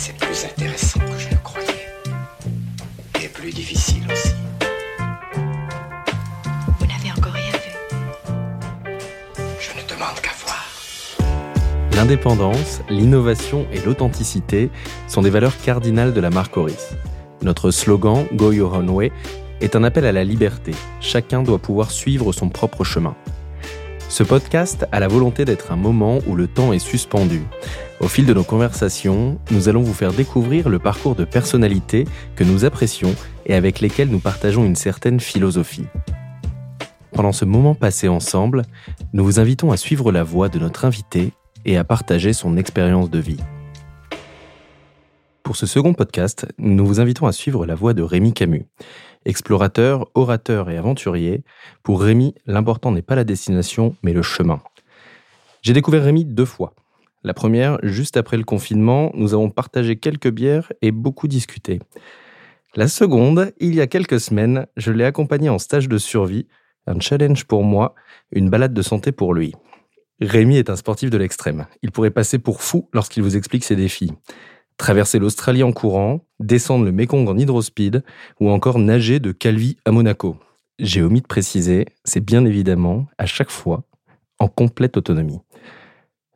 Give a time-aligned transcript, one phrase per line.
[0.00, 1.88] C'est plus intéressant que je ne croyais.
[3.20, 4.32] Et plus difficile aussi.
[6.78, 7.72] Vous n'avez encore rien vu.
[9.58, 10.64] Je ne demande qu'à voir.
[11.94, 14.70] L'indépendance, l'innovation et l'authenticité
[15.08, 16.94] sont des valeurs cardinales de la marque Oris.
[17.42, 19.10] Notre slogan Go Your Own Way
[19.60, 20.70] est un appel à la liberté.
[21.00, 23.16] Chacun doit pouvoir suivre son propre chemin.
[24.08, 27.42] Ce podcast a la volonté d'être un moment où le temps est suspendu.
[28.00, 32.42] Au fil de nos conversations, nous allons vous faire découvrir le parcours de personnalités que
[32.42, 35.84] nous apprécions et avec lesquelles nous partageons une certaine philosophie.
[37.12, 38.62] Pendant ce moment passé ensemble,
[39.12, 41.32] nous vous invitons à suivre la voie de notre invité
[41.66, 43.40] et à partager son expérience de vie.
[45.42, 48.66] Pour ce second podcast, nous vous invitons à suivre la voie de Rémi Camus.
[49.28, 51.44] Explorateur, orateur et aventurier,
[51.82, 54.62] pour Rémi, l'important n'est pas la destination, mais le chemin.
[55.60, 56.72] J'ai découvert Rémi deux fois.
[57.24, 61.78] La première, juste après le confinement, nous avons partagé quelques bières et beaucoup discuté.
[62.74, 66.46] La seconde, il y a quelques semaines, je l'ai accompagné en stage de survie,
[66.86, 67.94] un challenge pour moi,
[68.32, 69.52] une balade de santé pour lui.
[70.22, 71.66] Rémi est un sportif de l'extrême.
[71.82, 74.10] Il pourrait passer pour fou lorsqu'il vous explique ses défis.
[74.78, 78.04] Traverser l'Australie en courant, descendre le Mekong en hydrospeed
[78.40, 80.36] ou encore nager de Calvi à Monaco.
[80.78, 83.82] J'ai omis de préciser, c'est bien évidemment, à chaque fois,
[84.38, 85.40] en complète autonomie.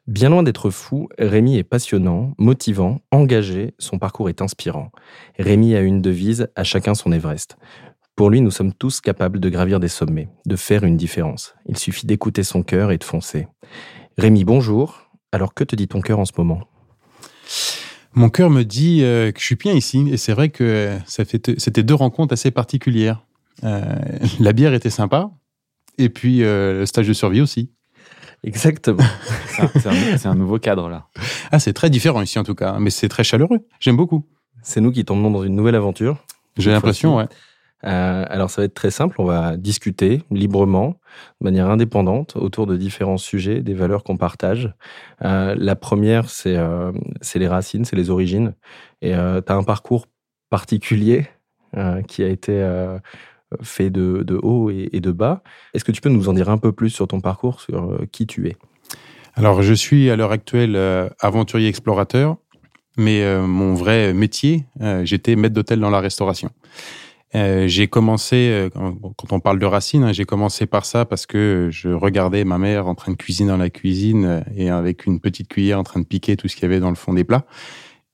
[0.08, 4.90] Bien loin d'être fou, Rémi est passionnant, motivant, engagé, son parcours est inspirant.
[5.38, 7.56] Rémi a une devise, à chacun son Everest.
[8.16, 11.54] Pour lui, nous sommes tous capables de gravir des sommets, de faire une différence.
[11.66, 13.46] Il suffit d'écouter son cœur et de foncer.
[14.18, 15.08] Rémi, bonjour.
[15.30, 16.62] Alors que te dit ton cœur en ce moment?
[18.14, 21.24] Mon cœur me dit euh, que je suis bien ici, et c'est vrai que ça
[21.24, 23.24] fait c'était deux rencontres assez particulières.
[23.64, 23.82] Euh,
[24.40, 25.30] la bière était sympa,
[25.98, 27.70] et puis euh, le stage de survie aussi.
[28.44, 29.04] Exactement.
[29.78, 29.86] C'est
[30.26, 31.06] un, un- nouveau cadre là.
[31.52, 33.60] Ah, c'est très différent ici en tout cas, mais c'est très chaleureux.
[33.78, 34.26] J'aime beaucoup.
[34.62, 36.24] C'est nous qui tombons dans une nouvelle aventure.
[36.58, 37.26] J'ai l'impression, ouais.
[37.84, 41.00] Euh, alors ça va être très simple, on va discuter librement,
[41.40, 44.72] de manière indépendante, autour de différents sujets, des valeurs qu'on partage.
[45.24, 48.54] Euh, la première, c'est euh, c'est les racines, c'est les origines.
[49.00, 50.06] Et tu as un parcours
[50.48, 51.26] particulier
[52.06, 52.64] qui a été
[53.62, 55.42] fait de, haut et, de bas.
[55.74, 58.28] Est-ce que tu peux nous en dire un peu plus sur ton parcours, sur qui
[58.28, 58.56] tu es?
[59.34, 60.78] Alors, je suis à l'heure actuelle
[61.18, 62.36] aventurier explorateur,
[62.96, 64.66] mais mon vrai métier,
[65.02, 66.50] j'étais maître d'hôtel dans la restauration.
[67.34, 68.68] Euh, j'ai commencé, euh,
[69.16, 72.58] quand on parle de racines, hein, j'ai commencé par ça parce que je regardais ma
[72.58, 75.82] mère en train de cuisiner dans la cuisine euh, et avec une petite cuillère en
[75.82, 77.44] train de piquer tout ce qu'il y avait dans le fond des plats.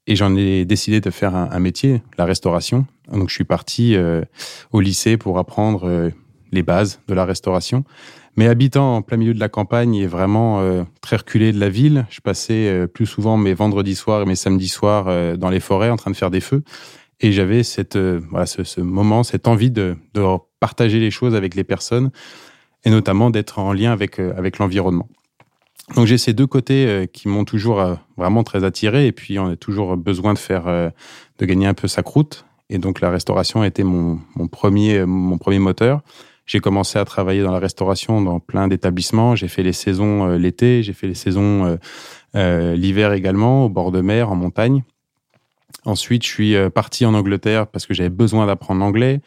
[0.07, 2.87] Et j'en ai décidé de faire un, métier, la restauration.
[3.13, 3.95] Donc je suis parti
[4.73, 6.11] au lycée pour apprendre
[6.51, 7.85] les bases de la restauration.
[8.35, 10.63] Mais habitant en plein milieu de la campagne et vraiment
[11.03, 14.69] très reculé de la ville, je passais plus souvent mes vendredis soirs et mes samedis
[14.69, 16.63] soirs dans les forêts en train de faire des feux.
[17.21, 20.25] Et j'avais cette, euh, voilà, ce, ce moment, cette envie de, de
[20.61, 22.11] partager les choses avec les personnes
[22.85, 25.09] et notamment d'être en lien avec, euh, avec l'environnement.
[25.97, 27.83] Donc j'ai ces deux côtés euh, qui m'ont toujours
[28.17, 31.89] vraiment très attiré et puis on a toujours besoin de faire, de gagner un peu
[31.89, 32.45] sa croûte.
[32.71, 36.03] Et donc la restauration a été mon, mon premier, mon premier moteur.
[36.47, 39.35] J'ai commencé à travailler dans la restauration dans plein d'établissements.
[39.35, 41.79] J'ai fait les saisons l'été, j'ai fait les saisons
[42.35, 44.83] l'hiver également, au bord de mer, en montagne.
[45.85, 49.21] Ensuite, je suis euh, parti en Angleterre parce que j'avais besoin d'apprendre l'anglais.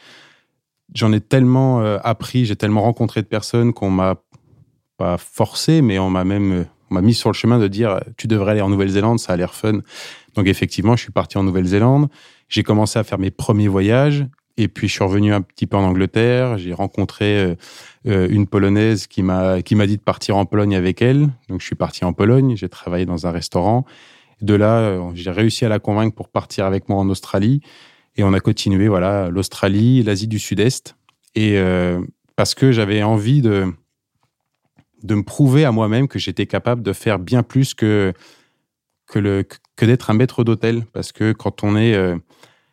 [0.93, 4.21] J'en ai tellement euh, appris, j'ai tellement rencontré de personnes qu'on m'a
[4.97, 8.01] pas forcé, mais on m'a même euh, on m'a mis sur le chemin de dire
[8.17, 9.79] tu devrais aller en Nouvelle-Zélande, ça a l'air fun.
[10.35, 12.09] Donc effectivement, je suis parti en Nouvelle-Zélande.
[12.49, 14.25] J'ai commencé à faire mes premiers voyages.
[14.57, 16.57] Et puis je suis revenu un petit peu en Angleterre.
[16.57, 17.55] J'ai rencontré
[18.03, 21.29] une polonaise qui m'a qui m'a dit de partir en Pologne avec elle.
[21.47, 22.57] Donc je suis parti en Pologne.
[22.57, 23.85] J'ai travaillé dans un restaurant.
[24.41, 27.61] De là, euh, j'ai réussi à la convaincre pour partir avec moi en Australie.
[28.15, 30.95] Et on a continué, voilà, l'Australie, l'Asie du Sud-Est.
[31.35, 32.01] Et euh,
[32.35, 33.71] parce que j'avais envie de
[35.03, 38.13] de me prouver à moi-même que j'étais capable de faire bien plus que
[39.07, 40.85] que que d'être un maître d'hôtel.
[40.87, 42.17] Parce que quand on est euh,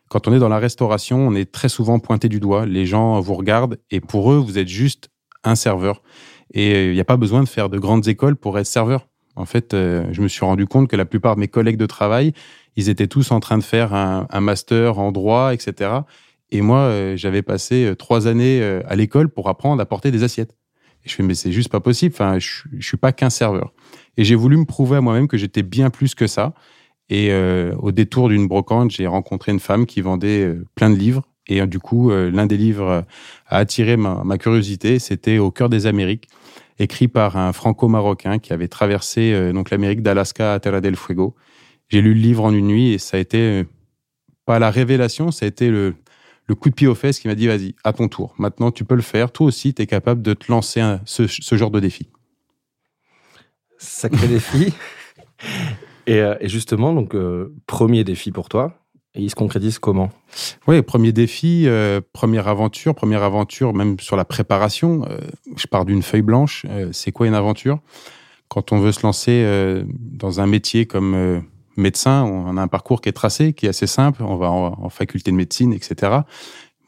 [0.09, 2.67] quand on est dans la restauration, on est très souvent pointé du doigt.
[2.67, 5.11] Les gens vous regardent et pour eux, vous êtes juste
[5.45, 6.03] un serveur.
[6.55, 9.08] Et il n'y a pas besoin de faire de grandes écoles pour être serveur.
[9.39, 11.87] En fait, euh, je me suis rendu compte que la plupart de mes collègues de
[11.87, 12.33] travail,
[12.77, 15.93] ils étaient tous en train de faire un, master en droit, etc.
[16.51, 20.25] Et moi, euh, j'avais passé euh, trois années à l'école pour apprendre à porter des
[20.25, 20.57] assiettes.
[21.05, 22.15] Et je fais, mais c'est juste pas possible.
[22.15, 23.73] Enfin, je, je suis pas qu'un serveur.
[24.17, 26.55] Et j'ai voulu me prouver à moi-même que j'étais bien plus que ça.
[27.11, 27.33] Et
[27.79, 31.23] au détour d'une brocante, j'ai rencontré une femme qui vendait plein de livres.
[31.47, 33.07] Et du coup, l'un des livres
[33.47, 34.99] a attiré ma, ma curiosité.
[34.99, 36.29] C'était Au cœur des Amériques,
[36.79, 41.35] écrit par un franco-marocain qui avait traversé euh, donc l'Amérique d'Alaska à Terra del Fuego
[41.89, 43.65] J'ai lu le livre en une nuit et ça a été euh,
[44.47, 45.95] pas la révélation, ça a été le,
[46.47, 48.35] le coup de pied aux fesses qui m'a dit vas-y, à ton tour.
[48.39, 49.31] Maintenant, tu peux le faire.
[49.33, 52.09] Toi aussi, tu es capable de te lancer un- ce, ce genre de défi.
[53.79, 54.73] Sacré défi.
[56.07, 58.81] Et, euh, et justement, donc, euh, premier défi pour toi.
[59.19, 60.11] Et il se concrétise comment?
[60.69, 65.05] Oui, premier défi, euh, première aventure, première aventure, même sur la préparation.
[65.11, 65.19] euh,
[65.57, 66.65] je pars d'une feuille blanche.
[66.71, 67.81] euh, c'est quoi une aventure?
[68.47, 69.45] Quand on veut se lancer
[69.91, 71.43] dans un métier comme
[71.77, 74.23] médecin, on a un parcours qui est tracé, qui est assez simple.
[74.23, 76.21] On va en, faculté de médecine, etc.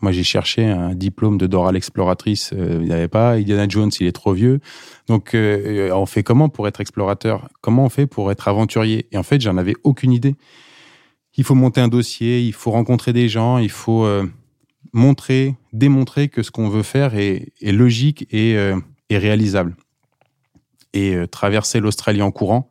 [0.01, 2.55] Moi, j'ai cherché un diplôme de Dora l'exploratrice.
[2.57, 3.33] il n'y avait pas.
[3.33, 4.61] Indiana Jones, il est trop vieux.
[5.07, 7.47] Donc, on fait comment pour être explorateur?
[7.61, 9.07] Comment on fait pour être aventurier?
[9.13, 10.37] Et en fait, j'en avais aucune idée.
[11.37, 14.27] Il faut monter un dossier, il faut rencontrer des gens, il faut euh,
[14.93, 18.79] montrer, démontrer que ce qu'on veut faire est, est logique et, euh,
[19.09, 19.77] et réalisable.
[20.93, 22.71] Et euh, traverser l'Australie en courant,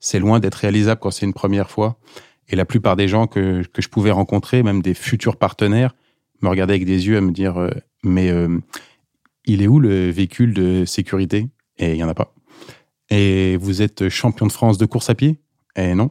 [0.00, 1.98] c'est loin d'être réalisable quand c'est une première fois.
[2.48, 5.94] Et la plupart des gens que, que je pouvais rencontrer, même des futurs partenaires,
[6.42, 7.70] me regardaient avec des yeux à me dire euh,
[8.02, 8.58] Mais euh,
[9.46, 11.48] il est où le véhicule de sécurité?
[11.78, 12.34] Et il n'y en a pas.
[13.10, 15.40] Et vous êtes champion de France de course à pied?
[15.76, 16.10] Eh non.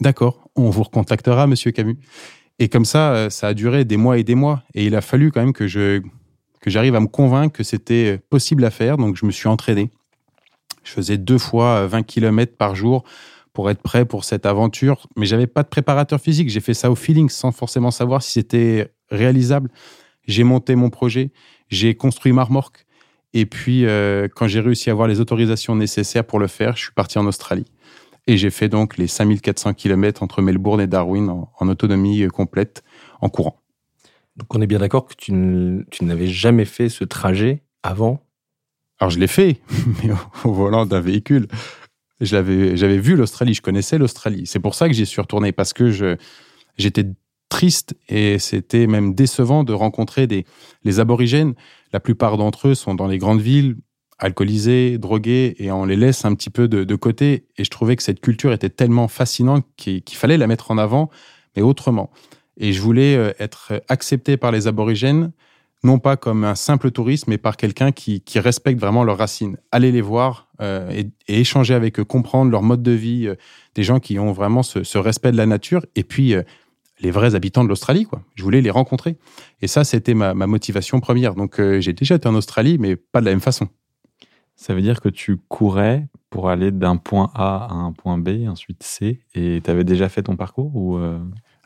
[0.00, 1.98] D'accord, on vous recontactera, monsieur Camus.
[2.58, 4.62] Et comme ça, euh, ça a duré des mois et des mois.
[4.74, 6.02] Et il a fallu quand même que je
[6.60, 8.96] que j'arrive à me convaincre que c'était possible à faire.
[8.96, 9.90] Donc, je me suis entraîné.
[10.82, 13.04] Je faisais deux fois 20 km par jour
[13.52, 15.06] pour être prêt pour cette aventure.
[15.16, 16.48] Mais j'avais pas de préparateur physique.
[16.48, 19.70] J'ai fait ça au feeling sans forcément savoir si c'était réalisable.
[20.26, 21.30] J'ai monté mon projet.
[21.68, 22.84] J'ai construit ma remorque.
[23.32, 26.84] Et puis, euh, quand j'ai réussi à avoir les autorisations nécessaires pour le faire, je
[26.84, 27.66] suis parti en Australie.
[28.26, 32.28] Et j'ai fait donc les 5400 km entre Melbourne et Darwin en, en autonomie euh,
[32.28, 32.82] complète,
[33.20, 33.60] en courant.
[34.36, 38.22] Donc, on est bien d'accord que tu, n'avais jamais fait ce trajet avant?
[38.98, 39.60] Alors je l'ai fait,
[40.02, 41.48] mais au, au volant d'un véhicule.
[42.20, 44.46] J'avais vu l'Australie, je connaissais l'Australie.
[44.46, 46.16] C'est pour ça que j'y suis retourné, parce que
[46.78, 47.04] j'étais
[47.48, 50.46] triste et c'était même décevant de rencontrer des,
[50.84, 51.54] les aborigènes.
[51.92, 53.76] La plupart d'entre eux sont dans les grandes villes,
[54.18, 57.46] alcoolisés, drogués, et on les laisse un petit peu de, côté.
[57.58, 61.10] Et je trouvais que cette culture était tellement fascinante qu'il fallait la mettre en avant,
[61.54, 62.10] mais autrement.
[62.58, 65.32] Et je voulais euh, être accepté par les aborigènes,
[65.84, 69.58] non pas comme un simple touriste, mais par quelqu'un qui, respecte vraiment leurs racines.
[69.72, 70.90] Aller les voir euh,
[71.28, 73.34] et, échanger avec eux, comprendre leur mode de vie, euh,
[73.74, 76.34] des gens qui ont vraiment ce, respect de la nature, et puis
[77.00, 78.22] les vrais habitants de l'Australie, quoi.
[78.36, 79.18] Je voulais les rencontrer.
[79.60, 81.34] Et ça, c'était ma, motivation première.
[81.34, 83.68] Donc, j'ai déjà été en Australie, mais pas de la même façon.
[84.56, 88.48] Ça veut dire que tu courais pour aller d'un point A à un point B,
[88.48, 91.18] ensuite C, et tu avais déjà fait ton parcours ou euh,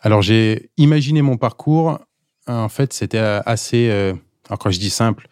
[0.02, 1.98] Alors, j'ai imaginé mon parcours.
[2.46, 3.88] En fait, c'était assez.
[3.90, 4.12] euh,
[4.48, 5.28] alors, quand je dis simple,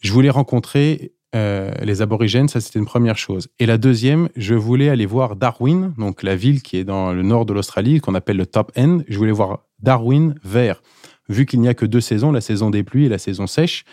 [0.00, 3.48] je voulais rencontrer euh, les aborigènes, ça c'était une première chose.
[3.58, 7.22] Et la deuxième, je voulais aller voir Darwin, donc la ville qui est dans le
[7.22, 9.00] nord de l'Australie, qu'on appelle le Top End.
[9.08, 10.82] Je voulais voir Darwin vert.
[11.28, 13.84] Vu qu'il n'y a que deux saisons, la saison des pluies et la saison sèche,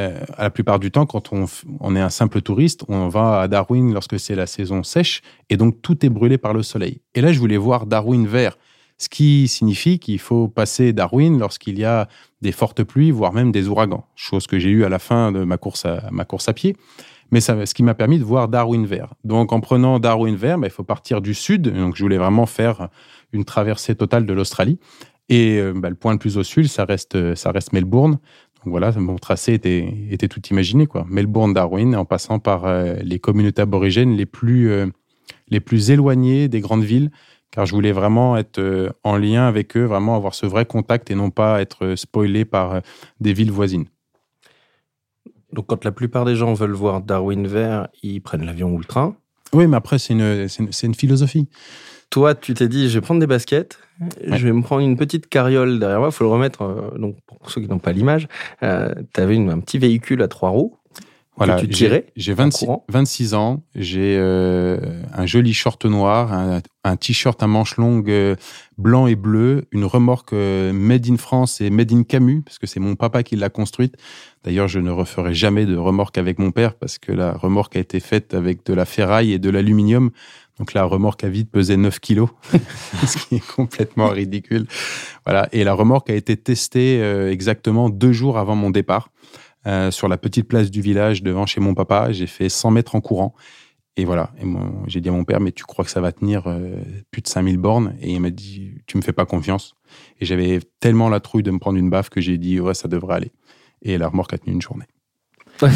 [0.00, 3.48] euh, à la plupart du temps, quand on, est un simple touriste, on va à
[3.48, 7.02] Darwin lorsque c'est la saison sèche, et donc tout est brûlé par le soleil.
[7.14, 8.56] Et là, je voulais voir Darwin vert,
[8.96, 12.08] ce qui signifie qu'il faut passer Darwin lorsqu'il y a
[12.40, 15.44] des fortes pluies, voire même des ouragans, chose que j'ai eue à la fin de
[15.44, 16.74] ma course à, pied.
[17.30, 19.14] Mais ce qui m'a permis de voir Darwin vert.
[19.24, 21.62] Donc, en prenant Darwin vert, bah, il faut partir du sud.
[21.62, 22.88] Donc, je voulais vraiment faire
[23.32, 24.78] une traversée totale de l'Australie.
[25.30, 28.18] Et euh, bah, le point le plus au sud, ça reste Melbourne.
[28.64, 31.04] Donc voilà, mon tracé était, était tout imaginé, quoi.
[31.08, 34.86] Melbourne, Darwin, en passant par euh, les communautés aborigènes les plus, euh,
[35.48, 37.10] les plus éloignées des grandes villes,
[37.50, 41.10] car je voulais vraiment être euh, en lien avec eux, vraiment avoir ce vrai contact
[41.10, 42.82] et non pas être spoilé par
[43.20, 43.86] des villes voisines.
[45.52, 48.84] Donc, quand la plupart des gens veulent voir Darwin vert, ils prennent l'avion ou le
[48.84, 49.16] train.
[49.52, 50.46] Oui, mais après, c'est une,
[50.82, 51.46] une philosophie.
[52.12, 54.36] Toi, tu t'es dit, je vais prendre des baskets, Ouais.
[54.36, 56.08] je vais me prendre une petite carriole derrière moi.
[56.10, 58.28] Il faut le remettre, euh, donc pour ceux qui n'ont pas l'image,
[58.62, 60.76] euh, tu avais un petit véhicule à trois roues.
[61.38, 64.78] Voilà, tu j'ai- tirais J'ai en 26, courant 26 ans, j'ai euh,
[65.14, 68.36] un joli short noir, un, un t-shirt à manches longues euh,
[68.76, 72.80] blanc et bleu, une remorque made in France et made in Camus, parce que c'est
[72.80, 73.94] mon papa qui l'a construite.
[74.44, 77.80] D'ailleurs, je ne referai jamais de remorque avec mon père, parce que la remorque a
[77.80, 80.10] été faite avec de la ferraille et de l'aluminium.
[80.58, 82.30] Donc la remorque à vide pesait 9 kilos,
[83.06, 84.66] ce qui est complètement ridicule.
[85.24, 85.48] Voilà.
[85.52, 89.08] Et la remorque a été testée euh, exactement deux jours avant mon départ.
[89.64, 92.10] Euh, sur la petite place du village devant chez mon papa.
[92.10, 93.32] J'ai fait 100 mètres en courant.
[93.96, 94.32] Et voilà.
[94.86, 96.76] J'ai dit à mon père, mais tu crois que ça va tenir euh,
[97.10, 97.94] plus de 5000 bornes?
[98.00, 99.74] Et il m'a dit, tu me fais pas confiance.
[100.20, 102.88] Et j'avais tellement la trouille de me prendre une baffe que j'ai dit, ouais, ça
[102.88, 103.32] devrait aller.
[103.82, 104.86] Et la remorque a tenu une journée.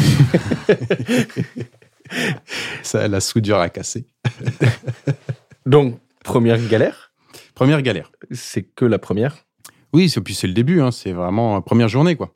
[2.83, 4.05] ça, la soudure a cassé.
[5.65, 7.13] Donc, Première galère?
[7.55, 8.11] Première galère.
[8.31, 9.37] C'est que la première?
[9.93, 12.33] Oui, c'est- puis c'est le début, hein, c'est vraiment la première journée, quoi.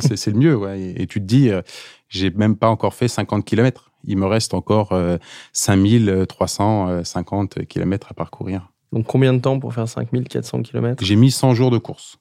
[0.00, 0.80] C'est- le mieux, ouais.
[0.80, 1.62] Et, et tu te dis, euh,
[2.08, 3.92] j'ai même pas encore fait 50 km.
[4.04, 5.18] Il me reste encore euh,
[5.52, 8.72] 5350 km à parcourir.
[8.92, 12.18] Donc combien de temps pour faire 5400 km J'ai mis 100 jours de course.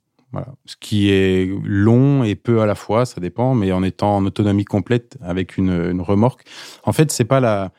[0.66, 4.26] Ce qui est long et peu à la fois, ça dépend, mais en étant en
[4.26, 6.44] autonomie complète avec une, remorque.
[6.84, 7.72] En fait, c'est pas la,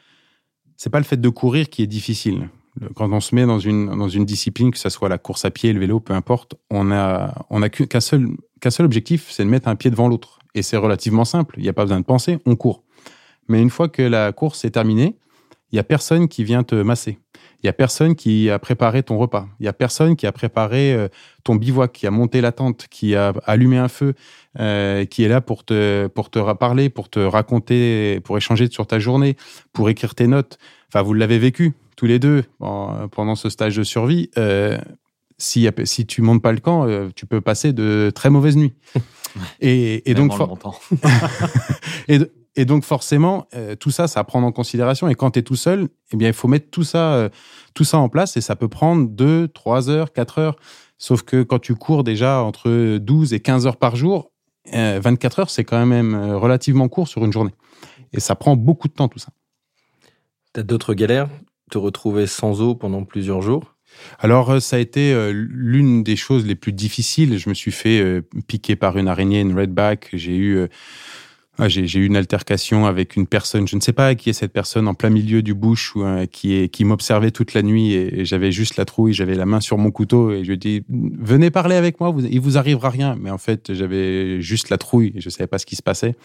[0.76, 2.48] c'est pas le fait de courir qui est difficile.
[2.80, 5.44] Le- Quand on se met dans une, dans une discipline, que ce soit la course
[5.44, 8.28] à pied, le vélo, peu importe, on a, on qu'un seul,
[8.60, 10.38] qu'un seul objectif, c'est de mettre un pied devant l'autre.
[10.54, 11.56] Et c'est relativement simple.
[11.58, 12.82] Il n'y a pas besoin de penser, on court.
[13.48, 15.16] Mais une fois que la course est terminée,
[15.70, 17.18] il y a personne qui vient te masser.
[17.62, 19.48] Il y a personne qui a préparé ton repas.
[19.58, 21.08] Il y a personne qui a préparé euh,
[21.42, 24.14] ton bivouac, qui a monté la tente, qui a allumé un feu,
[24.60, 28.86] euh, qui est là pour te pour te parler, pour te raconter, pour échanger sur
[28.86, 29.36] ta journée,
[29.72, 30.58] pour écrire tes notes.
[30.88, 34.30] Enfin, vous l'avez vécu tous les deux en- pendant ce stage de survie.
[34.38, 34.78] Euh,
[35.36, 38.74] si, si tu montes pas le camp, euh, tu peux passer de très mauvaises nuits.
[39.60, 40.48] Et, et donc, for-
[42.08, 42.18] et,
[42.58, 45.08] et donc forcément, euh, tout ça, ça à prendre en considération.
[45.08, 47.28] Et quand tu es tout seul, eh bien, il faut mettre tout ça, euh,
[47.72, 50.56] tout ça en place et ça peut prendre 2, 3 heures, 4 heures.
[50.98, 54.32] Sauf que quand tu cours déjà entre 12 et 15 heures par jour,
[54.74, 57.54] euh, 24 heures, c'est quand même euh, relativement court sur une journée.
[58.12, 59.30] Et ça prend beaucoup de temps, tout ça.
[60.52, 61.28] T'as d'autres galères?
[61.70, 63.76] Te retrouver sans eau pendant plusieurs jours?
[64.18, 67.38] Alors, ça a été l'une des choses les plus difficiles.
[67.38, 70.10] Je me suis fait piquer par une araignée, une redback.
[70.12, 70.68] J'ai eu,
[71.60, 74.32] euh, ah, j'ai eu une altercation avec une personne, je ne sais pas qui est
[74.32, 77.94] cette personne, en plein milieu du bush, euh, qui, est, qui m'observait toute la nuit
[77.94, 80.84] et, j'avais juste la trouille, j'avais la main sur mon couteau et je lui dit
[80.88, 83.16] venez parler avec moi, vous, il vous arrivera rien.
[83.20, 86.16] Mais en fait, j'avais juste la trouille je savais pas ce qui se passait.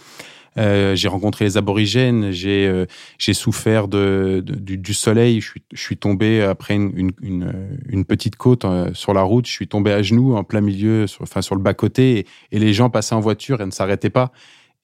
[0.57, 2.85] Euh, j'ai rencontré les aborigènes, j'ai euh,
[3.17, 5.41] j'ai souffert du, soleil.
[5.41, 9.47] Je suis, tombé après une, petite côte sur la route.
[9.47, 12.59] Je suis tombé à genoux en plein milieu, enfin sur le bas côté, et, et
[12.59, 14.31] les gens passaient en voiture et ne s'arrêtaient pas.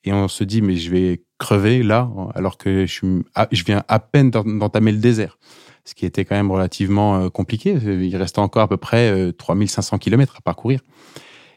[0.03, 3.63] Et on se dit mais je vais crever là, alors que je, suis, à- je
[3.63, 5.37] viens à peine d'en- d'entamer le désert.
[5.85, 7.71] Ce qui était quand même relativement euh, compliqué.
[7.83, 10.81] Il restait encore à peu près euh, 3500 km à parcourir.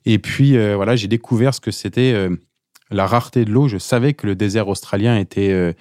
[0.07, 2.35] Et puis euh, voilà, j'ai découvert ce que c'était euh,
[2.91, 3.69] la rareté de l'eau.
[3.69, 5.73] Je savais que le désert australien était, euh,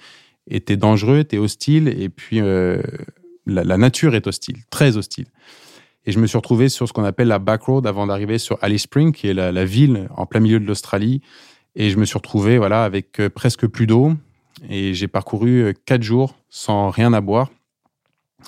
[0.48, 2.82] était dangereux, était hostile, et puis euh,
[3.46, 5.26] la, nature est hostile, très hostile.
[6.04, 8.58] Et je me suis retrouvé sur ce qu'on appelle la back road avant d'arriver sur
[8.60, 11.20] Alice Spring, qui est la ville en plein milieu de l'Australie.
[11.74, 14.12] Et je me suis retrouvé voilà avec euh, presque plus d'eau.
[14.68, 17.50] Et j'ai parcouru euh, quatre jours sans rien à boire.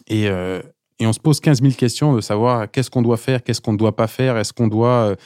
[0.06, 0.60] Et, euh,
[0.98, 3.72] et on se pose 15 000 questions de savoir qu'est-ce qu'on doit faire, qu'est-ce qu'on
[3.72, 5.16] ne doit pas faire, est-ce qu'on doit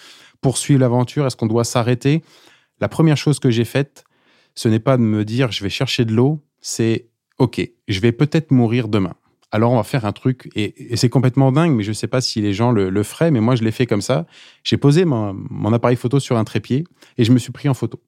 [0.40, 2.22] poursuivre l'aventure, est-ce qu'on doit s'arrêter?
[2.80, 4.04] La première chose que j'ai faite,
[4.54, 7.06] ce n'est pas de me dire je vais chercher de l'eau, c'est
[7.38, 9.14] ok, je vais peut-être mourir demain.
[9.50, 12.20] Alors on va faire un truc, et, c'est complètement dingue, mais je ne sais pas
[12.20, 14.26] si les gens le, feraient, mais moi je l'ai fait comme ça.
[14.62, 16.84] J'ai posé mon, appareil photo sur un trépied
[17.16, 18.00] et je me suis pris en photo.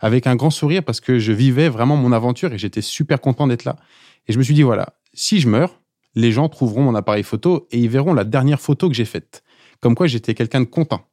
[0.00, 3.46] Avec un grand sourire parce que je vivais vraiment mon aventure et j'étais super content
[3.46, 3.76] d'être là.
[4.26, 5.80] Et je me suis dit, voilà, si je meurs,
[6.14, 9.42] les gens trouveront mon appareil photo et ils verront la dernière photo que j'ai faite.
[9.80, 11.06] Comme quoi j'étais quelqu'un de content.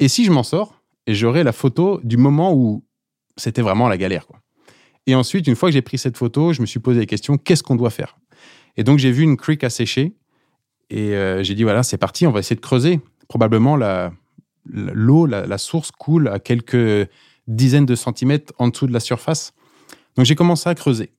[0.00, 2.84] Et si je m'en sors, j'aurai la photo du moment où
[3.36, 4.26] c'était vraiment la galère.
[5.06, 7.36] Et ensuite, une fois que j'ai pris cette photo, je me suis posé la question,
[7.36, 8.16] qu'est-ce qu'on doit faire?
[8.76, 10.14] Et donc j'ai vu une creek asséchée
[10.90, 13.00] et euh, j'ai dit, voilà, c'est parti, on va essayer de creuser.
[13.28, 14.12] Probablement la,
[14.66, 17.08] l'eau, la, la source coule à quelques
[17.46, 19.52] dizaines de centimètres en dessous de la surface.
[20.16, 21.12] Donc j'ai commencé à creuser.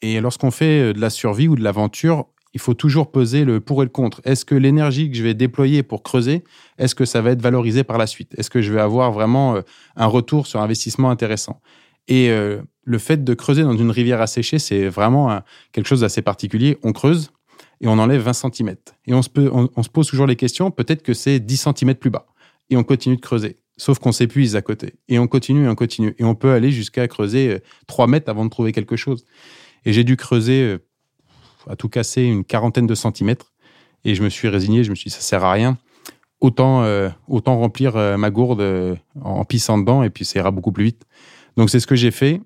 [0.00, 3.60] Et lorsqu'on fait euh, de la survie ou de l'aventure, il faut toujours peser le
[3.60, 4.20] pour et le contre.
[4.24, 6.44] Est-ce que l'énergie que je vais déployer pour creuser,
[6.76, 8.34] est-ce que ça va être valorisé par la suite?
[8.36, 9.62] Est-ce que je vais avoir vraiment euh,
[9.96, 11.60] un retour sur investissement intéressant?
[12.08, 16.00] Et euh, le fait de creuser dans une rivière asséchée, c'est vraiment un- quelque chose
[16.00, 16.78] d'assez particulier.
[16.82, 17.30] On creuse
[17.80, 18.74] et on enlève 20 cm.
[19.06, 22.26] Et on se, pose toujours les questions, peut-être que c'est 10 cm plus bas.
[22.70, 23.58] Et on continue de creuser.
[23.76, 24.94] Sauf qu'on s'épuise à côté.
[25.08, 26.14] Et on continue et on continue.
[26.18, 29.24] Et on peut aller jusqu'à creuser euh, 3 mètres avant de trouver quelque chose.
[29.84, 30.78] Et j'ai dû creuser, euh,
[31.68, 33.52] à tout casser, une quarantaine de centimètres.
[34.04, 35.78] Et je me suis résigné, je me suis dit, ça sert à rien.
[36.40, 40.50] Autant, euh, autant remplir euh, ma gourde euh, en pissant dedans, et puis ça ira
[40.50, 41.04] beaucoup plus vite.
[41.56, 42.40] Donc c'est ce que j'ai fait.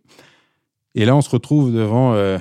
[0.96, 2.38] Et là, on se retrouve devant euh,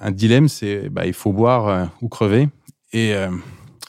[0.00, 2.48] un dilemme, c'est bah, il faut boire euh, ou crever.
[2.94, 3.12] Et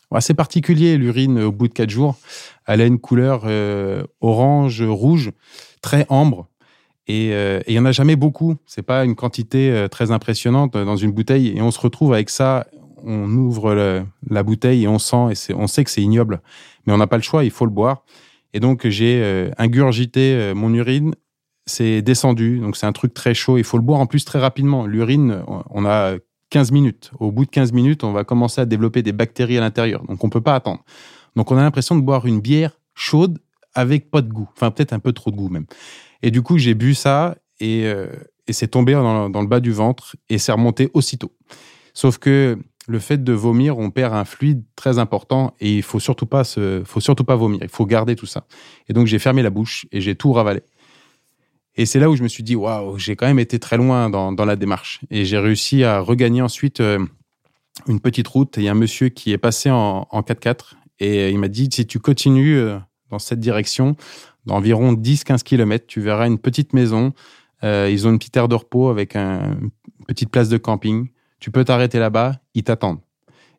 [0.09, 2.17] ouais, c'est particulier, l'urine au bout de quatre jours.
[2.65, 5.31] Elle a une couleur euh, orange, rouge,
[5.81, 6.47] très ambre.
[7.07, 7.29] Et
[7.67, 8.55] il y en a jamais beaucoup.
[8.65, 11.55] C'est pas une quantité très impressionnante dans une bouteille.
[11.55, 12.65] Et on se retrouve avec ça.
[13.03, 16.41] On ouvre la bouteille et on sent et on sait que c'est ignoble,
[16.87, 17.43] mais on n'a pas le choix.
[17.43, 18.03] Il faut le boire.
[18.55, 21.13] Et donc j'ai euh, ingurgité mon urine.
[21.65, 22.59] C'est descendu.
[22.59, 23.57] Donc c'est un truc très chaud.
[23.57, 24.85] Il faut le boire en plus très rapidement.
[24.85, 26.15] L'urine, on- a
[26.51, 27.11] 15 minutes.
[27.19, 30.03] Au bout de 15 minutes, on va commencer à développer des bactéries à l'intérieur.
[30.05, 30.83] Donc, on peut pas attendre.
[31.35, 33.39] Donc, on a l'impression de boire une bière chaude
[33.73, 34.47] avec pas de goût.
[34.55, 35.65] Enfin, peut-être un peu trop de goût même.
[36.21, 38.07] Et du coup, j'ai bu ça et, euh,
[38.47, 41.31] et c'est tombé dans, dans le bas du ventre et c'est remonté aussitôt.
[41.93, 42.57] Sauf que
[42.87, 46.43] le fait de vomir, on perd un fluide très important et il faut surtout pas
[46.43, 47.59] se, faut surtout pas vomir.
[47.63, 48.45] Il faut garder tout ça.
[48.87, 50.61] Et donc j'ai fermé la bouche et j'ai tout ravalé.
[51.77, 54.09] Et c'est là où je me suis dit waouh, j'ai quand même été très loin
[54.09, 56.99] dans, la démarche et j'ai réussi à regagner ensuite euh,
[57.87, 58.55] une petite route.
[58.57, 61.69] Il y a un monsieur qui est passé en, en 4x4 et il m'a dit
[61.71, 62.77] si tu continues euh,
[63.11, 63.95] dans cette direction,
[64.45, 67.13] d'environ 10-15 km, tu verras une petite maison.
[67.63, 71.09] Euh, ils ont une petite aire de repos avec un, une petite place de camping
[71.39, 73.01] tu peux t'arrêter là-bas, ils t'attendent.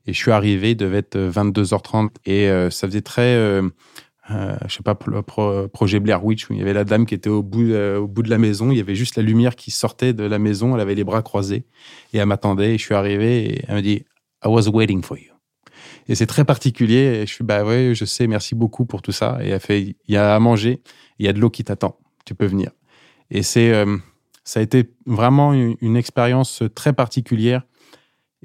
[0.06, 3.60] Et je suis arrivé, il devait être 22h30 et ça faisait très,
[4.30, 7.06] euh, je sais pas, le pro, projet Blair Witch où il y avait la dame
[7.06, 9.22] qui était au bout, euh, au bout de la maison, il y avait juste la
[9.22, 11.64] lumière qui sortait de la maison, elle avait les bras croisés
[12.12, 14.04] et elle m'attendait et je suis arrivé et elle me dit
[14.44, 15.32] I was waiting for you.
[16.08, 19.12] Et c'est très particulier et je suis bah ouais, je sais, merci beaucoup pour tout
[19.12, 20.82] ça et elle fait il y a à manger,
[21.18, 22.70] il y a de l'eau qui t'attend, tu peux venir.
[23.30, 23.96] Et c'est euh,
[24.42, 27.62] ça a été vraiment une expérience très particulière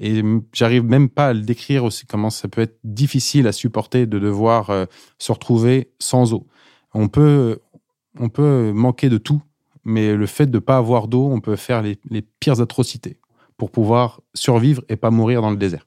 [0.02, 4.04] et j'arrive même pas à le décrire aussi comment ça peut être difficile à supporter
[4.06, 4.86] de devoir euh,
[5.18, 6.48] se retrouver sans eau.
[6.92, 7.60] On peut,
[8.18, 9.40] on peut manquer de tout,
[9.84, 13.16] mais le fait de pas avoir d'eau, on peut faire les, les, pires atrocités
[13.56, 15.86] pour pouvoir survivre et pas mourir dans le désert.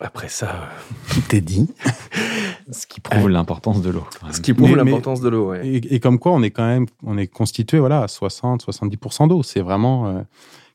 [0.00, 0.70] Après ça,
[1.12, 1.68] tout est dit.
[2.72, 4.04] Ce qui prouve l'importance de l'eau.
[4.32, 5.66] Ce qui prouve l'importance de l'eau, ouais.
[5.66, 9.28] et, et, comme quoi, on est quand même, on est constitué, voilà, à 60, 70%
[9.28, 9.42] d'eau.
[9.42, 10.22] C'est vraiment, euh,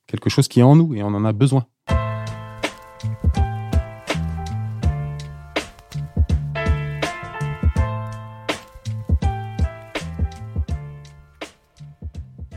[0.09, 1.65] quelque chose qui est en nous et on en a besoin.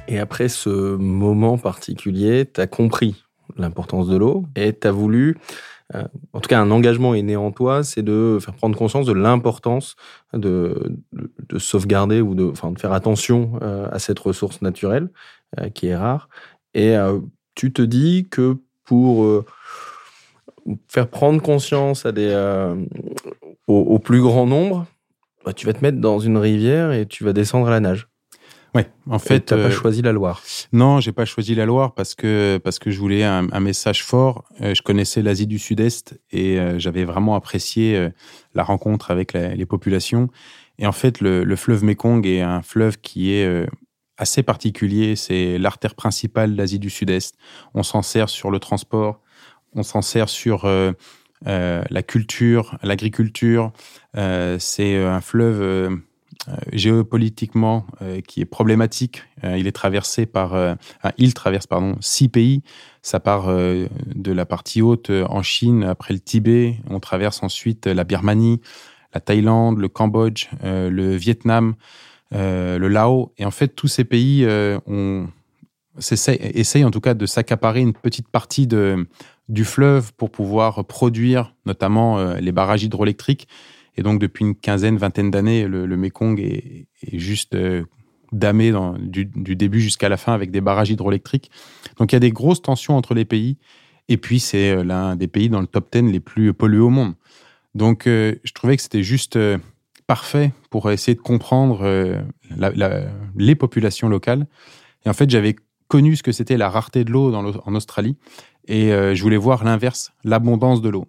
[0.09, 3.25] Et après ce moment particulier, tu as compris
[3.57, 5.39] l'importance de l'eau et tu as voulu,
[5.95, 6.03] euh,
[6.35, 9.13] en tout cas un engagement est né en toi, c'est de faire prendre conscience de
[9.13, 9.97] l'importance
[10.35, 15.09] de, de, de, sauvegarder ou de, faire attention euh, à cette ressource naturelle
[15.59, 16.29] euh, qui est rare.
[16.75, 16.95] Et
[17.55, 19.45] tu te dis que pour euh,
[20.88, 22.75] faire prendre conscience à des, euh,
[23.67, 24.87] au, au, plus grand nombre,
[25.45, 28.09] bah, tu vas te mettre dans une rivière et tu vas descendre à la nage.
[28.75, 30.43] Ouais, en fait, tu n'as pas choisi la Loire.
[30.73, 34.03] Non, j'ai pas choisi la Loire parce que parce que je voulais un, un message
[34.03, 34.45] fort.
[34.62, 38.09] Euh, je connaissais l'Asie du Sud-Est et euh, j'avais vraiment apprécié euh,
[38.55, 40.31] la rencontre avec la, les populations.
[40.79, 43.67] Et en fait, le, le, fleuve Mekong est un fleuve qui est
[44.23, 45.17] assez particulier.
[45.17, 47.37] C'est l'artère principale d'Asie du Sud-Est.
[47.75, 49.21] On s'en sert sur le transport,
[49.75, 50.93] on s'en sert sur euh,
[51.47, 53.73] euh, la culture, l'agriculture.
[54.17, 56.01] Euh, c'est un fleuve
[56.73, 57.87] géopolitiquement
[58.27, 59.23] qui est problématique.
[59.45, 60.77] il est traversé par,
[61.17, 62.63] il traverse pardon six pays.
[63.03, 66.79] Ça part de la partie haute en Chine, après le Tibet.
[66.89, 68.61] On traverse ensuite la Birmanie,
[69.15, 71.77] la Thaïlande, le Cambodge, le Vietnam
[72.33, 73.31] le Laos.
[73.38, 75.29] Et en fait, tous ces pays euh, ont,
[75.99, 82.18] essayent en tout cas de s'accaparer une petite partie du fleuve pour pouvoir produire notamment
[82.18, 83.49] euh, les barrages hydroélectriques.
[83.97, 87.85] Et donc, depuis une quinzaine, vingtaine d'années, le, le, Mekong est, juste euh,
[88.33, 91.51] damé du, début jusqu'à la fin avec des barrages hydroélectriques.
[91.99, 93.59] Donc, il y a des grosses tensions entre les pays.
[94.09, 97.14] Et puis, c'est l'un des pays dans le top 10 les plus pollués au monde.
[97.75, 99.59] Donc, euh, je trouvais que c'était juste euh,
[100.07, 102.21] parfait pour essayer de comprendre euh,
[103.37, 104.47] les populations locales.
[105.05, 105.57] Et en fait, j'avais
[105.88, 108.17] connu ce que c'était la rareté de l'eau en Australie
[108.67, 111.07] et euh, je voulais voir l'inverse, l'abondance de l'eau.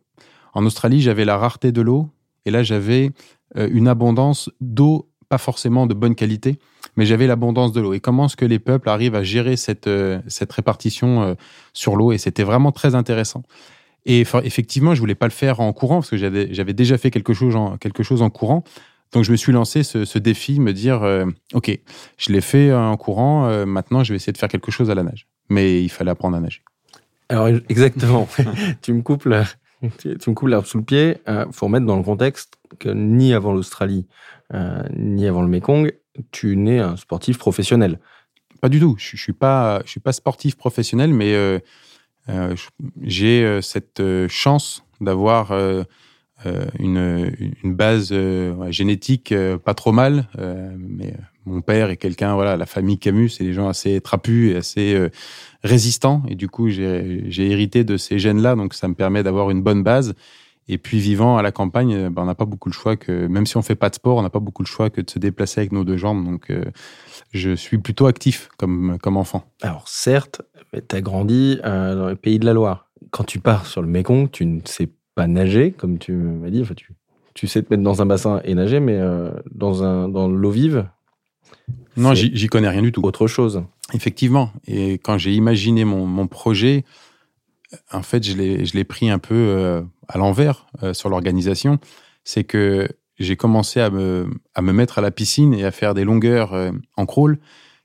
[0.54, 2.10] En Australie, j'avais la rareté de l'eau
[2.46, 3.12] et là, j'avais
[3.56, 6.60] euh, une abondance d'eau, pas forcément de bonne qualité,
[6.96, 7.94] mais j'avais l'abondance de l'eau.
[7.94, 9.90] Et comment est-ce que les peuples arrivent à gérer cette,
[10.28, 11.36] cette répartition
[11.72, 12.12] sur l'eau?
[12.12, 13.44] Et c'était vraiment très intéressant.
[14.06, 17.34] Et effectivement, je voulais pas le faire en courant parce que j'avais déjà fait quelque
[17.34, 18.64] chose en, quelque chose en courant.
[19.14, 21.80] Donc je me suis lancé ce, ce défi, me dire, euh, ok,
[22.18, 24.96] je l'ai fait en courant, euh, maintenant je vais essayer de faire quelque chose à
[24.96, 25.28] la nage.
[25.50, 26.64] Mais il fallait apprendre à nager.
[27.30, 28.28] Alors exactement,
[28.82, 29.46] tu me coupes la,
[30.00, 31.18] tu me coupes l'herbe sous le pied.
[31.28, 34.08] Il euh, faut remettre dans le contexte que ni avant l'Australie,
[34.54, 35.94] euh, ni avant le Mekong,
[36.32, 38.00] tu n'es un sportif professionnel.
[38.62, 38.96] Pas du tout.
[38.98, 41.60] Je, suis pas, je suis pas sportif professionnel, mais euh,
[43.02, 45.52] j'ai cette chance d'avoir
[46.80, 47.32] une,
[47.64, 48.14] une, base
[48.70, 49.34] génétique
[49.66, 50.28] pas trop mal.
[50.78, 54.58] mais mon père est quelqu'un, voilà, la famille Camus, c'est des gens assez trapus et
[54.58, 55.10] assez
[55.64, 56.24] résistants.
[56.30, 59.84] Et du coup, j'ai hérité de ces gènes-là, donc ça me permet d'avoir une bonne
[59.84, 60.16] base.
[60.68, 63.28] Et puis vivant à la campagne, euh, ben, on n'a pas beaucoup le choix que,
[63.28, 65.10] même si on fait pas de sport, on n'a pas beaucoup le choix que de
[65.10, 66.24] se déplacer avec nos deux jambes.
[66.24, 66.64] Donc, euh,
[67.32, 69.44] je suis plutôt actif comme, comme enfant.
[69.62, 72.88] Alors certes, tu as grandi euh, dans les pays de la Loire.
[73.12, 76.62] Quand tu pars sur le Mékong, tu ne sais pas nager, comme tu m'as dit.
[76.62, 76.94] Enfin, tu,
[77.34, 80.50] tu sais te mettre dans un bassin et nager, mais euh, dans, un, dans l'eau
[80.52, 80.88] vive,
[81.98, 83.02] Non, j'y connais rien du tout.
[83.04, 83.64] autre chose.
[83.94, 84.52] Effectivement.
[84.66, 86.86] Et quand j'ai imaginé mon, mon projet,
[87.92, 88.34] en fait, je
[88.74, 91.80] l'ai pris un peu euh, à l'envers euh, sur l'organisation.
[92.24, 92.88] C'est que
[93.20, 96.54] j'ai commencé à me, à me mettre à la piscine et à faire des longueurs
[96.54, 97.40] euh, en crawl,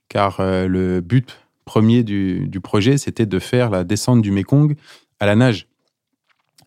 [0.07, 4.75] car le but premier du, du projet, c'était de faire la descente du Mekong
[5.19, 5.67] à la nage.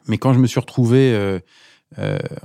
[0.07, 1.41] Mais quand je me suis retrouvé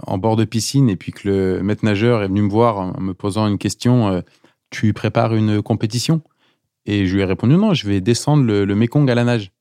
[0.07, 2.99] en bord de piscine et puis que le maître nageur est venu me voir en
[2.99, 4.23] me posant une question,
[4.71, 6.23] tu prépares une compétition?
[6.87, 9.51] Et je lui ai répondu non, je vais descendre le, le Mekong à la nage.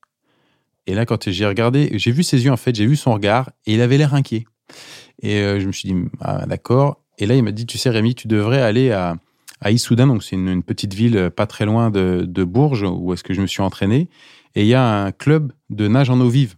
[0.87, 3.51] Et là, quand j'ai regardé, j'ai vu ses yeux en fait, j'ai vu son regard
[3.67, 4.45] et il avait l'air inquiet.
[5.23, 7.03] Et euh, je me suis dit ah, d'accord.
[7.19, 9.17] Et là, il m'a dit tu sais Rémi, tu devrais aller à
[9.61, 13.13] à Issoudun, donc c'est une, petite ville euh, pas très loin de, de Bourges où
[13.13, 14.09] est-ce que je me suis entraîné.
[14.55, 16.57] Et il y a un club de nage en eau vive.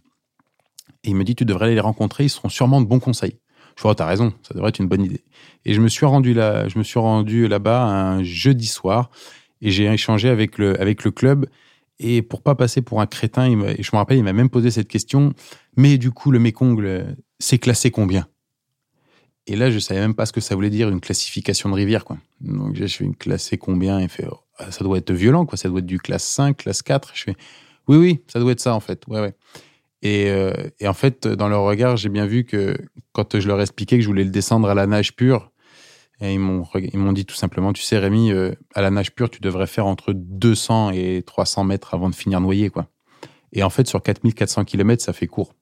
[1.03, 3.37] Et il me dit tu devrais aller les rencontrer, ils seront sûrement de bons conseils.
[3.77, 5.23] Je oh, t'as raison, ça devrait être une bonne idée.
[5.65, 9.09] Et je me suis rendu là, je me suis rendu là-bas un jeudi soir
[9.61, 11.45] et j'ai échangé avec le, avec le club.
[11.99, 14.71] Et pour pas passer pour un crétin, il je me rappelle, il m'a même posé
[14.71, 15.33] cette question.
[15.75, 17.05] Mais du coup, le Mekong, le-
[17.39, 18.27] c'est classé combien?
[19.47, 22.05] Et là, je savais même pas ce que ça voulait dire, une classification de rivière,
[22.05, 22.17] quoi.
[22.41, 23.99] Donc, je fais une classé combien?
[23.99, 25.57] Il fait, oh, ça doit être violent, quoi.
[25.57, 27.11] Ça doit être du classe 5, classe 4.
[27.15, 27.35] Je fais,
[27.87, 29.03] oui, oui, ça doit être ça, en fait.
[29.07, 29.33] Ouais, ouais.
[30.03, 32.77] Et, euh, et en fait, dans leur regard, j'ai bien vu que
[33.13, 35.48] quand je leur expliquais que je voulais le descendre à la nage pure,
[36.21, 39.13] et ils m'ont ils m'ont dit tout simplement, tu sais Rémi, euh, à la nage
[39.13, 42.87] pure, tu devrais faire entre 200 et 300 mètres avant de finir noyé, quoi.
[43.53, 45.53] Et en fait, sur 4400 km, ça fait court.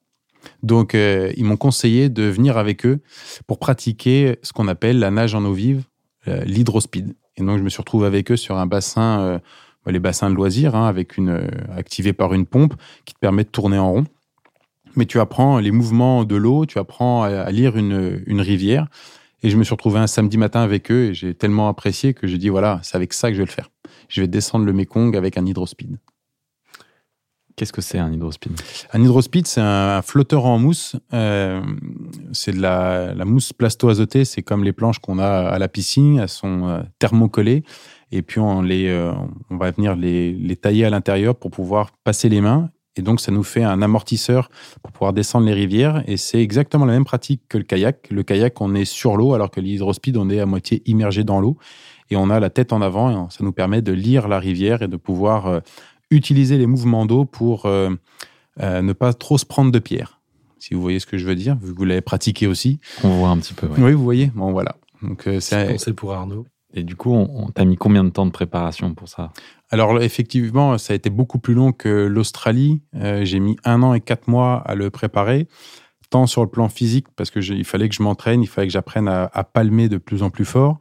[0.64, 3.00] Donc, euh, ils m'ont conseillé de venir avec eux
[3.46, 5.84] pour pratiquer ce qu'on appelle la nage en eau vive,
[6.28, 7.16] euh, l'hydrospeed.
[7.38, 9.40] Et donc, je me suis retrouvé avec eux sur un bassin,
[9.86, 12.74] bah, les bassins de loisirs, hein, avec une, activé par une pompe
[13.06, 14.06] qui te permet de tourner en rond.
[14.96, 18.88] Mais tu apprends les mouvements de l'eau, tu apprends à lire une, une rivière.
[19.48, 22.28] Et je me suis retrouvé un samedi matin avec eux et j'ai tellement apprécié que
[22.28, 23.70] j'ai dit voilà, c'est avec ça que je vais le faire.
[24.10, 26.00] Je vais descendre le Mekong avec un hydrospeed.
[27.56, 28.52] Qu'est-ce que c'est un hydrospeed?
[28.92, 30.98] Un hydrospeed, c'est un flotteur en mousse.
[31.14, 31.62] Euh,
[32.34, 34.26] c'est de la, la mousse plasto-azotée.
[34.26, 36.20] C'est comme les planches qu'on a à la piscine.
[36.20, 37.64] Elles sont euh, thermocollées.
[38.12, 39.14] Et puis, on, les, euh,
[39.50, 42.70] on va venir les, les tailler à l'intérieur pour pouvoir passer les mains.
[43.00, 44.50] Et donc, ça nous fait un amortisseur
[44.82, 46.04] pour pouvoir descendre les rivières.
[46.08, 48.08] Et c'est exactement la même pratique que le kayak.
[48.12, 51.40] Le kayak, on est sur l'eau, alors que l'hydrospeed, on est à moitié immergé dans
[51.40, 51.58] l'eau.
[52.10, 53.28] Et on a la tête en avant.
[53.28, 55.60] Et ça nous permet de lire la rivière et de pouvoir euh,
[56.12, 57.90] utiliser les mouvements d'eau pour euh,
[58.62, 60.20] euh, ne pas trop se prendre de pierre.
[60.60, 62.80] Si vous voyez ce que je veux dire, vu que vous l'avez pratiqué aussi.
[63.04, 63.68] On voit un petit peu.
[63.68, 63.76] ouais.
[63.80, 64.32] Oui, vous voyez.
[64.36, 64.76] Bon, voilà.
[65.04, 66.46] Donc, euh, C'est pensé pour Arnaud.
[66.74, 69.32] Et du coup, on, on- t'as mis combien de temps de préparation pour ça?
[69.70, 72.82] Alors effectivement, ça a été beaucoup plus long que l'Australie.
[72.96, 75.48] Euh, j'ai mis un an et quatre mois à le préparer,
[76.10, 78.68] tant sur le plan physique parce que je- il fallait que je m'entraîne, il fallait
[78.68, 80.80] que j'apprenne à, palmer de plus en plus fort,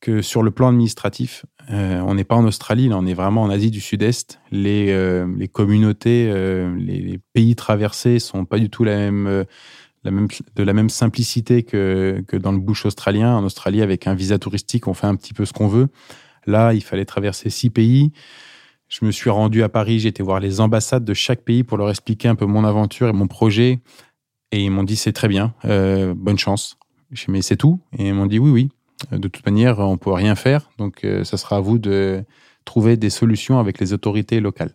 [0.00, 1.44] que sur le plan administratif.
[1.70, 4.38] Euh, on n'est pas en Australie, là, on est vraiment en Asie du Sud-Est.
[4.52, 6.32] Les, euh, les communautés,
[6.76, 9.44] les, les pays traversés sont pas du tout la même.
[10.04, 13.34] la même, de la même simplicité que, que dans le bush australien.
[13.34, 15.88] En Australie, avec un visa touristique, on fait un petit peu ce qu'on veut.
[16.46, 18.12] Là, il fallait traverser six pays.
[18.88, 21.78] Je me suis rendu à Paris, j'ai été voir les ambassades de chaque pays pour
[21.78, 23.80] leur expliquer un peu mon aventure et mon projet.
[24.52, 26.76] Et ils m'ont dit c'est très bien, euh, bonne chance.
[27.10, 27.80] J'ai mais c'est tout?
[27.98, 28.68] Et ils m'ont dit oui, oui.
[29.10, 32.24] De toute manière, on peut rien faire, donc euh, ça sera à vous de
[32.64, 34.74] trouver des solutions avec les autorités locales.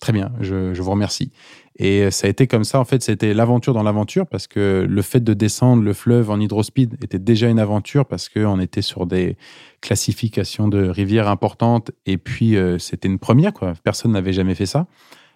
[0.00, 1.32] Très bien, je, je vous remercie.
[1.78, 5.02] Et ça a été comme ça, en fait, c'était l'aventure dans l'aventure, parce que le
[5.02, 9.06] fait de descendre le fleuve en hydrospeed était déjà une aventure, parce qu'on était sur
[9.06, 9.36] des
[9.82, 13.74] classifications de rivières importantes, et puis euh, c'était une première, quoi.
[13.84, 14.86] Personne n'avait jamais fait ça.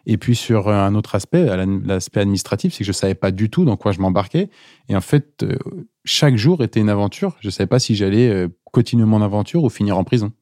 [0.07, 1.47] Et puis sur un autre aspect,
[1.85, 4.49] l'aspect administratif, c'est que je savais pas du tout dans quoi je m'embarquais.
[4.89, 5.59] Et en fait, euh,
[6.05, 7.37] chaque jour était une aventure.
[7.41, 10.33] Je savais pas si j'allais euh, continuer mon aventure ou finir en prison.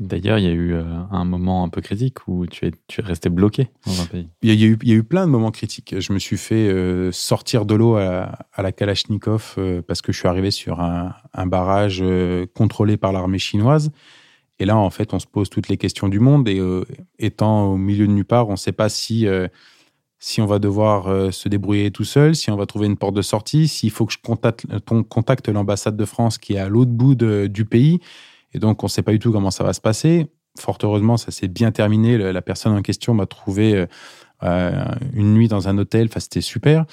[0.00, 3.28] D'ailleurs, il y a eu euh, un moment un peu critique où tu es, resté
[3.28, 4.28] bloqué dans un pays.
[4.42, 5.94] Il y, a, eu, plein de moments critiques.
[5.98, 10.18] Je me suis fait euh, sortir de l'eau à, la Kalachnikov euh, parce que je
[10.18, 11.14] suis arrivé sur un,
[11.46, 12.02] barrage
[12.54, 13.90] contrôlé par l'armée chinoise.
[14.58, 16.48] Et là, en fait, on se pose toutes les questions du monde.
[16.48, 16.60] Et
[17.18, 19.26] étant au milieu de nulle part, on ne sait pas si,
[20.18, 23.22] si on va devoir se débrouiller tout seul, si on va trouver une porte de
[23.22, 27.64] sortie, s'il faut que je contacte, l'ambassade de France qui est à l'autre bout du
[27.64, 28.00] pays.
[28.54, 30.26] Et donc, on ne sait pas du tout comment ça va se passer.
[30.58, 32.16] Fort heureusement, ça s'est bien terminé.
[32.16, 33.86] La personne en question m'a trouvé euh,
[34.44, 36.06] euh, une nuit dans un hôtel.
[36.08, 36.84] Enfin, c'était super.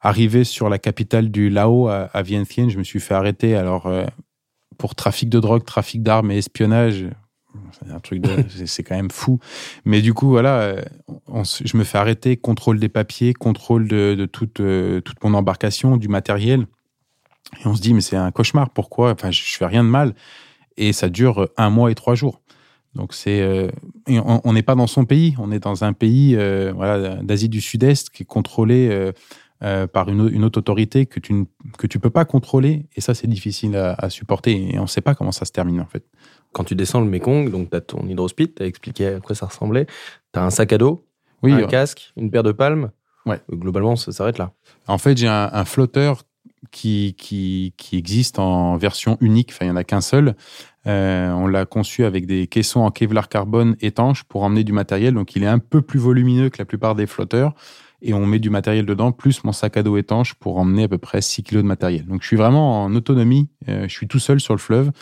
[0.00, 3.54] arrivé sur la capitale du Lao, à, à Vientiane, je me suis fait arrêter.
[3.56, 4.04] Alors, euh,
[4.78, 7.06] pour trafic de drogue, trafic d'armes et espionnage,
[7.72, 9.38] c'est un truc de, c'est- quand même fou.
[9.84, 10.76] Mais du coup, voilà,
[11.26, 15.34] on je me fais arrêter, contrôle des papiers, contrôle de, de toute, euh, toute mon
[15.34, 16.66] embarcation, du matériel.
[17.62, 18.70] Et on se dit, mais c'est un cauchemar.
[18.70, 19.12] Pourquoi?
[19.12, 20.14] Enfin, je, je fais rien de mal.
[20.78, 22.40] Et ça dure un mois et trois jours.
[22.94, 23.68] Donc c'est, euh,
[24.08, 25.34] on n'est pas dans son pays.
[25.38, 29.12] On est dans un pays, euh, voilà, d'Asie du Sud-Est qui est contrôlé
[29.62, 31.44] euh, par une, une autre autorité que tu ne
[31.76, 32.86] que tu peux pas contrôler.
[32.96, 34.72] Et ça, c'est difficile à, à supporter.
[34.72, 36.04] Et on ne sait pas comment ça se termine en fait.
[36.52, 39.34] Quand tu descends le Mekong, donc tu as ton hydrospeed, tu as expliqué à quoi
[39.34, 39.86] ça ressemblait.
[40.32, 41.04] Tu as un sac à dos,
[41.42, 42.90] Oui, un casque, une paire de palmes.
[43.26, 43.40] Ouais.
[43.52, 44.52] Globalement, ça s'arrête là.
[44.86, 46.22] En fait, j'ai un, un flotteur
[46.70, 49.50] qui, existe en version unique.
[49.52, 50.34] Enfin, il n'y en a qu'un seul.
[50.86, 55.14] Euh, on l'a conçu avec des caissons en Kevlar carbone étanche pour emmener du matériel.
[55.14, 57.54] Donc, il est un peu plus volumineux que la plupart des flotteurs.
[58.00, 60.88] Et on met du matériel dedans, plus mon sac à dos étanche pour emmener à
[60.88, 62.06] peu près 6 kilos de matériel.
[62.06, 63.48] Donc, je suis vraiment en autonomie.
[63.68, 64.92] Euh, je suis tout seul sur le fleuve.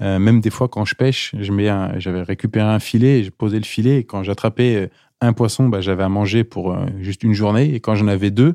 [0.00, 3.64] Euh, même des fois, quand je pêche, j'avais récupéré un filet, et je posais le
[3.64, 3.98] filet.
[3.98, 4.90] Et quand j'attrapais
[5.20, 7.74] un poisson, bah, j'avais à manger pour juste une journée.
[7.74, 8.54] Et quand j'en avais deux,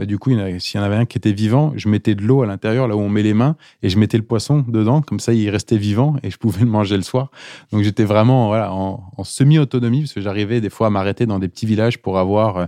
[0.00, 2.40] bah, du coup, s'il y en avait un qui était vivant, je mettais de l'eau
[2.40, 5.20] à l'intérieur, là où on met les mains, et je mettais le poisson dedans, comme
[5.20, 7.30] ça, il restait vivant et je pouvais le manger le soir.
[7.70, 11.48] Donc, j'étais vraiment voilà, en, semi-autonomie, parce que j'arrivais des fois à m'arrêter dans des
[11.48, 12.66] petits villages pour avoir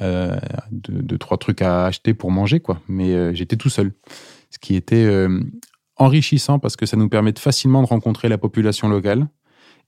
[0.00, 0.38] euh,
[0.72, 2.80] deux, deux, trois trucs à acheter pour manger, quoi.
[2.88, 3.92] Mais euh, j'étais tout seul.
[4.48, 5.38] Ce qui était euh,
[5.96, 9.28] enrichissant parce que ça nous permet de facilement de rencontrer la population locale.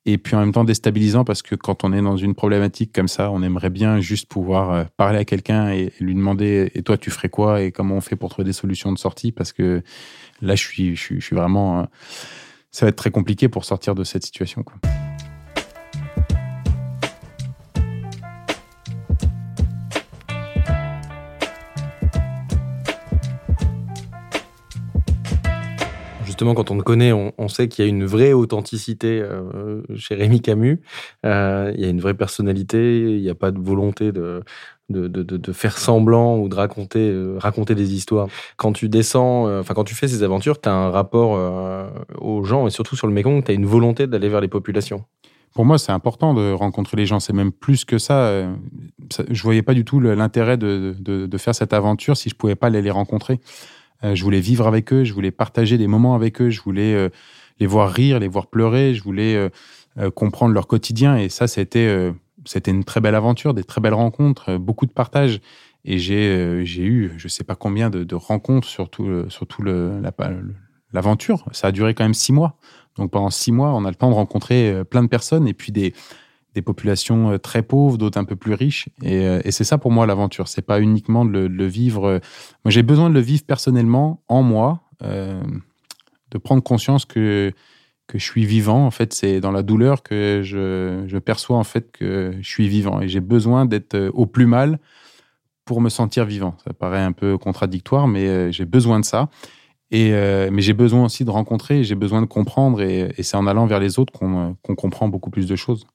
[0.05, 3.07] Et puis en même temps déstabilisant parce que quand on est dans une problématique comme
[3.07, 6.99] ça, on aimerait bien juste pouvoir euh, parler à quelqu'un et, lui demander et toi
[6.99, 9.31] tu ferais quoi et comment on fait pour trouver des solutions de sortie?
[9.31, 9.83] Parce que
[10.41, 11.85] là je suis je suis, vraiment euh,
[12.73, 14.65] ça va être très compliqué pour sortir de cette situation.
[26.43, 30.17] Justement, quand on te connaît, on, sait qu'il y a une vraie authenticité euh, chez
[30.17, 30.81] Rémi Camus.
[31.25, 33.13] Euh, il y a une vraie personnalité.
[33.13, 34.43] Il n'y a pas de volonté de,
[35.53, 37.39] faire semblant ou de raconter, euh,
[37.77, 38.27] des histoires.
[38.57, 41.39] Quand tu descends, enfin quand tu fais ces aventures, tu as un rapport
[42.21, 45.05] aux gens et surtout sur le Mekong, tu as une volonté d'aller vers les populations.
[45.55, 47.21] Pour moi, c'est important de rencontrer les gens.
[47.21, 48.49] C'est même plus que ça.
[49.13, 52.57] ça- Je voyais pas du tout l'intérêt de, de faire cette aventure si je pouvais
[52.57, 53.39] pas aller les rencontrer.
[54.05, 56.95] Euh, je voulais vivre avec eux, je voulais partager des moments avec eux, je voulais
[56.95, 57.09] euh,
[57.61, 59.37] les voir rire, les voir pleurer, je voulais
[59.99, 61.17] euh, comprendre leur quotidien.
[61.17, 62.13] Et ça, c'était
[62.45, 65.41] c'était une très belle aventure, des très belles rencontres, beaucoup de partage.
[65.85, 69.63] Et j'ai eu, je sais pas combien de, de rencontres sur tout, sur tout
[70.93, 71.45] l'aventure.
[71.53, 72.57] Ça a duré quand même six mois.
[72.97, 75.73] Donc pendant six mois, on a le temps de rencontrer plein de personnes et puis
[75.73, 75.93] des,
[76.55, 78.89] des populations euh, très pauvres, d'autres un peu plus riches.
[79.03, 80.49] Et, euh, et c'est ça pour moi l'aventure.
[80.49, 82.07] C'est pas uniquement de le, vivre.
[82.07, 82.19] euh,
[82.65, 87.53] Moi, j'ai besoin de le vivre personnellement, en moi, de prendre conscience que
[88.09, 88.85] que je suis vivant.
[88.85, 92.69] En fait, c'est dans la douleur que je, je perçois en fait que je suis
[92.69, 93.01] vivant.
[93.01, 94.79] Et j'ai besoin d'être au plus mal
[95.65, 96.55] pour me sentir vivant.
[96.65, 99.29] Ça paraît un peu contradictoire, mais j'ai besoin de ça.
[99.91, 100.11] Et,
[100.51, 103.81] mais j'ai besoin aussi de rencontrer, j'ai besoin de comprendre, et, c'est en allant vers
[103.81, 105.87] les autres qu'on qu'on comprend beaucoup plus de choses.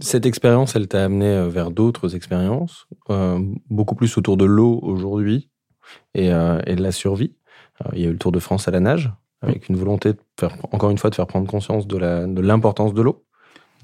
[0.00, 4.78] Cette expérience, elle t'a amené euh, vers d'autres expériences, euh, beaucoup plus autour de l'eau
[4.82, 5.50] aujourd'hui
[6.14, 7.34] et, euh, de la survie.
[7.92, 10.12] Il y a eu le Tour de France à la nage, avec une volonté,
[10.72, 11.96] encore une fois, de faire prendre conscience de
[12.40, 13.24] l'importance de l'eau.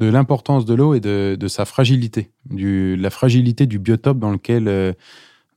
[0.00, 4.96] de l'importance de l'eau et de, sa fragilité, du, la fragilité du biotope dans lequel,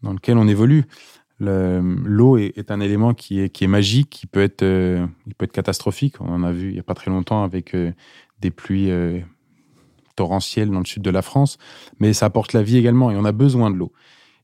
[0.03, 0.85] dans lequel on évolue.
[1.39, 5.45] Le- L'eau est, un élément qui est, qui est magique, qui peut, être, il peut
[5.45, 6.21] être catastrophique.
[6.21, 7.75] On en a vu il n'y a pas très longtemps avec
[8.39, 8.91] des pluies
[10.17, 11.57] torrentielles dans le sud de la France,
[11.99, 13.93] mais ça apporte la vie également et on a besoin de l'eau.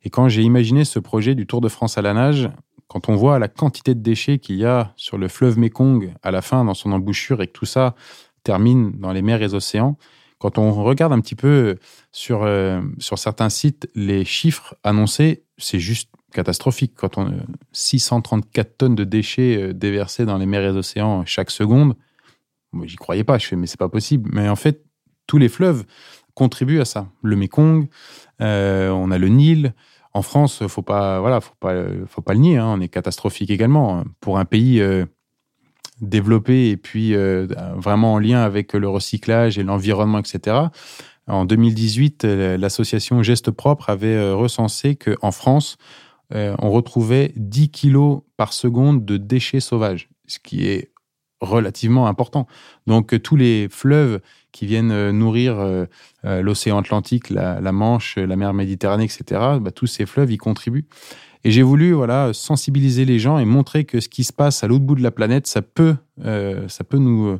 [0.04, 2.50] Et quand j'ai imaginé ce projet du Tour de France à la nage,
[2.88, 6.32] quand on voit la quantité de déchets qu'il y a sur le fleuve Mékong à
[6.32, 7.96] la fin dans son embouchure et que tout ça
[8.44, 9.98] termine dans les mers et océans,
[10.38, 11.78] quand on regarde un petit peu
[12.12, 16.94] sur, euh, sur certains sites, les chiffres annoncés, c'est juste catastrophique.
[16.98, 17.38] Quand on, euh,
[17.72, 21.96] 634 tonnes de déchets euh, déversés dans les mers et océans chaque seconde,
[22.74, 24.30] moi j'y croyais pas, je fais mais c'est pas possible.
[24.34, 24.84] Mais en fait,
[25.28, 25.86] tous les fleuves
[26.34, 27.08] contribuent à ça.
[27.22, 27.88] Le Mékong,
[28.42, 29.74] euh, on a le Nil.
[30.14, 31.74] En France, faut pas, voilà, faut pas,
[32.08, 32.58] faut pas le nier.
[32.58, 35.06] hein, on est catastrophique également pour un pays euh,
[36.02, 40.58] développé et puis euh, vraiment en lien avec le recyclage et l'environnement, etc.
[41.26, 45.78] En 2018, euh, l'association Geste Propre avait recensé qu'en France,
[46.36, 50.92] on retrouvait 10 kilos par seconde de déchets sauvages, ce qui est
[51.42, 52.48] relativement important.
[52.88, 54.20] Donc tous les fleuves
[54.54, 55.58] qui viennent nourrir
[56.24, 60.86] l'océan Atlantique, la, Manche, la mer Méditerranée, etc., bah, tous ces fleuves y contribuent.
[61.44, 64.68] Et j'ai voulu voilà sensibiliser les gens et montrer que ce qui se passe à
[64.68, 67.38] l'autre bout de la planète, ça peut, ça peut nous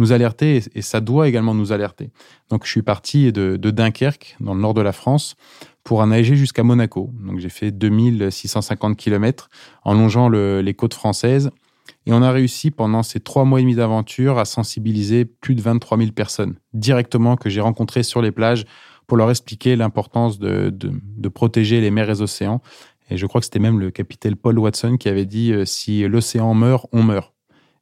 [0.00, 2.10] nous alerter et, ça doit également nous alerter.
[2.48, 5.36] Donc je suis parti de, Dunkerque, dans le nord de la France,
[5.84, 7.10] pour nager jusqu'à Monaco.
[7.20, 9.48] Donc j'ai fait 2650 km
[9.84, 11.50] en longeant les côtes françaises.
[12.06, 15.62] Et on a réussi pendant ces trois mois et demi d'aventure à sensibiliser plus de
[15.62, 18.64] 23 000 personnes directement que j'ai rencontrées sur les plages
[19.06, 22.60] pour leur expliquer l'importance de, de, protéger les mers et les océans.
[23.10, 26.06] Et je crois que c'était même le capitaine Paul Watson qui avait dit euh, si
[26.06, 27.34] l'océan meurt, on meurt.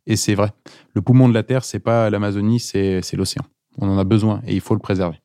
[0.06, 0.52] Et c'est vrai.
[0.94, 3.44] Le poumon de la Terre, c'est pas l'Amazonie, c'est l'océan.
[3.76, 5.20] On en a besoin et il faut le préserver.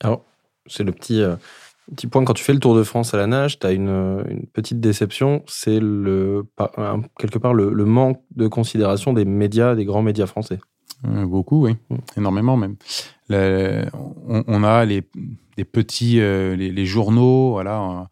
[0.00, 0.24] Alors,
[0.66, 1.36] c'est le petit, euh,
[1.94, 2.24] petit point.
[2.24, 3.88] Quand tu fais le Tour de France à la nage, tu as une,
[4.28, 5.42] une, petite déception.
[5.46, 6.44] C'est le,
[7.18, 10.58] quelque part le, manque de considération des médias, des grands médias français.
[11.06, 11.76] Euh, beaucoup, oui.
[11.90, 11.96] Mm.
[12.18, 12.76] Énormément même.
[13.30, 15.02] on, a les,
[15.64, 18.08] petits, euh, les, les, journaux, voilà,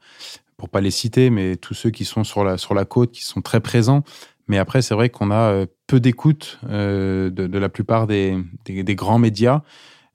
[0.56, 3.24] pour pas les citer, mais tous ceux qui sont sur la, sur la côte, qui
[3.24, 4.04] sont très présents.
[4.50, 9.20] Mais après, c'est vrai qu'on a euh, peu d'écoute euh, de, la plupart des, grands
[9.20, 9.62] médias.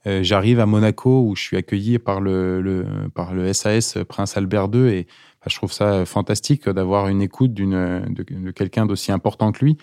[0.08, 4.70] Euh, j'arrive à Monaco où je suis accueilli par le, par le SAS Prince Albert
[4.74, 5.08] II et
[5.48, 9.78] je trouve ça fantastique d'avoir une écoute d'une, de, quelqu'un d'aussi important que lui,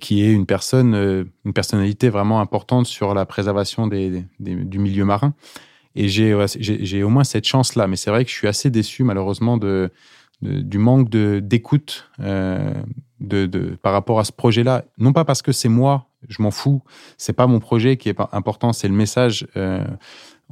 [0.00, 0.94] qui est une personne,
[1.44, 5.34] une personnalité vraiment importante sur la préservation des, du milieu marin.
[5.94, 7.86] Et j'ai, j'ai, au moins cette chance-là.
[7.86, 9.90] Mais c'est vrai que je suis assez déçu malheureusement de,
[10.40, 14.84] du manque de, d'écoute de, par rapport à ce projet-là.
[14.96, 16.82] Non pas parce que c'est moi, je m'en fous,
[17.16, 19.46] c'est pas mon projet qui est important, c'est le message.
[19.56, 19.84] Euh,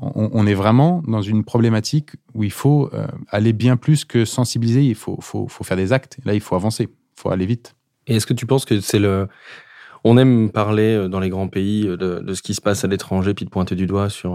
[0.01, 4.83] on, est vraiment dans une problématique où il faut euh, aller bien plus que sensibiliser,
[4.83, 6.19] il faut, faut, faut faire des actes.
[6.25, 7.75] Là, il faut avancer, il faut aller vite.
[8.07, 9.27] Et est-ce que tu penses que c'est le,
[10.05, 13.33] on aime parler euh, dans les grands pays de, ce qui se passe à l'étranger,
[13.33, 14.33] puis de pointer du doigt sur,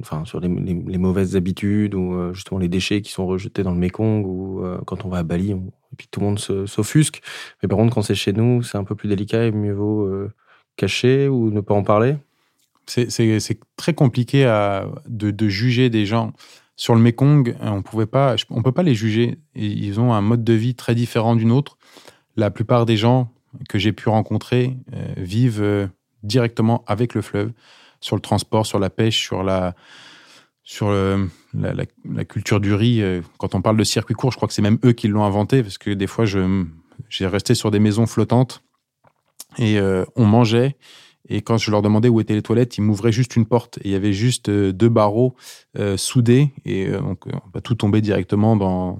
[0.00, 4.26] enfin, sur les, mauvaises habitudes ou justement les déchets qui sont rejetés dans le Mekong
[4.26, 5.54] ou quand on va à Bali,
[5.92, 7.22] et puis tout le monde s'offusque.
[7.62, 10.08] Mais par contre, quand c'est chez nous, c'est un peu plus délicat et mieux vaut
[10.76, 12.16] cacher ou ne pas en parler.
[12.86, 14.44] C'est très compliqué
[15.06, 16.32] de, juger des gens.
[16.76, 19.38] Sur le Mekong, on pouvait pas, on peut pas les juger.
[19.54, 21.76] Ils ont un mode de vie très différent d'une autre.
[22.36, 23.30] La plupart des gens
[23.68, 25.86] que j'ai pu rencontrer euh, vivent euh,
[26.22, 27.52] directement avec le fleuve,
[28.00, 29.74] sur le transport, sur la pêche, sur la,
[30.64, 30.90] sur
[31.54, 33.02] la, culture du riz.
[33.02, 35.24] Euh, quand on parle de circuit court, je crois que c'est même eux qui l'ont
[35.24, 38.62] inventé, parce que des fois, j'ai resté sur des maisons flottantes
[39.58, 39.78] et
[40.16, 40.76] on mangeait.
[41.28, 43.78] Et quand je leur demandais où étaient les toilettes, ils m'ouvraient juste une porte.
[43.78, 45.34] Et il y avait juste deux barreaux
[45.96, 46.52] soudés.
[46.64, 47.24] Et donc,
[47.62, 48.98] tout tomber directement dans,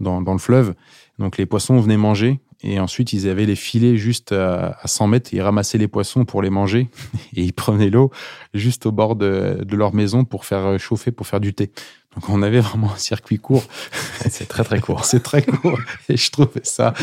[0.00, 0.74] dans, dans, le fleuve.
[1.18, 2.40] Donc, les poissons venaient manger.
[2.64, 5.30] Et ensuite, ils avaient les filets juste à, 100 mètres.
[5.32, 6.88] Ils ramassaient les poissons pour les manger.
[7.36, 8.10] Et ils prenaient l'eau
[8.54, 11.72] juste au bord de, leur maison pour faire chauffer, pour faire du thé.
[12.14, 13.64] Donc, on avait vraiment un circuit court.
[14.30, 15.04] C'est très, très court.
[15.04, 15.78] C'est très court.
[16.08, 16.94] Et je trouvais ça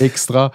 [0.00, 0.50] extra.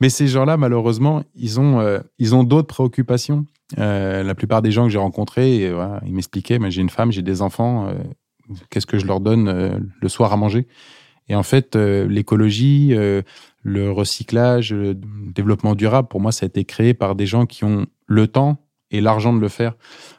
[0.00, 3.46] Mais ces gens-là, malheureusement, ils ont, euh, ils ont d'autres préoccupations.
[3.78, 5.70] Euh, la plupart des gens que j'ai rencontrés,
[6.06, 7.94] ils m'expliquaient, mais j'ai une femme, j'ai des enfants, euh,
[8.70, 10.66] qu'est-ce que je leur donne le soir à manger?
[11.28, 12.94] Et en fait, l'écologie,
[13.62, 17.64] le recyclage, le développement durable, pour moi, ça a été créé par des gens qui
[17.64, 18.58] ont le temps
[18.90, 19.74] et l'argent de le faire.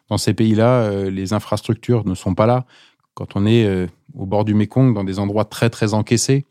[0.10, 2.66] Dans ces pays-là, euh, les infrastructures ne sont pas là.
[3.14, 6.46] Quand on est euh, au bord du Mékong, dans des endroits très, très encaissés,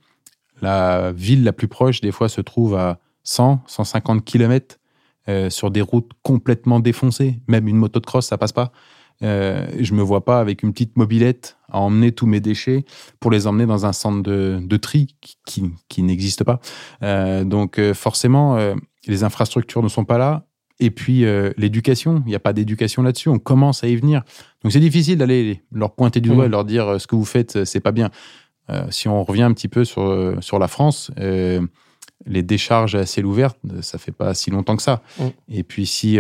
[0.61, 4.79] la ville la plus proche, des fois, se trouve à 100, 150 km
[5.51, 7.39] sur des routes complètement défoncées.
[7.49, 8.73] Même une moto de cross, ça passe pas.
[9.23, 12.85] Euh, je me vois pas avec une petite mobilette à emmener tous mes déchets
[13.21, 16.61] pour les emmener dans un centre de, de tri qui, qui, n'existe pas.
[17.03, 18.75] Euh, donc euh, forcément, euh,
[19.07, 20.45] les infrastructures ne sont pas là.
[20.81, 21.25] Et puis
[21.57, 23.29] l'éducation, il n'y a pas d'éducation là-dessus.
[23.29, 24.23] On commence à y venir.
[24.63, 26.53] Donc c'est difficile d'aller leur pointer du doigt et mmh.
[26.53, 28.11] leur dire ce que vous faites, c'est pas bien.
[28.91, 33.55] si on revient un petit peu sur, sur la France, les décharges à ciel ouvert,
[33.81, 35.03] ça fait pas si longtemps que ça.
[35.19, 35.25] Mmh.
[35.49, 36.17] Et puis si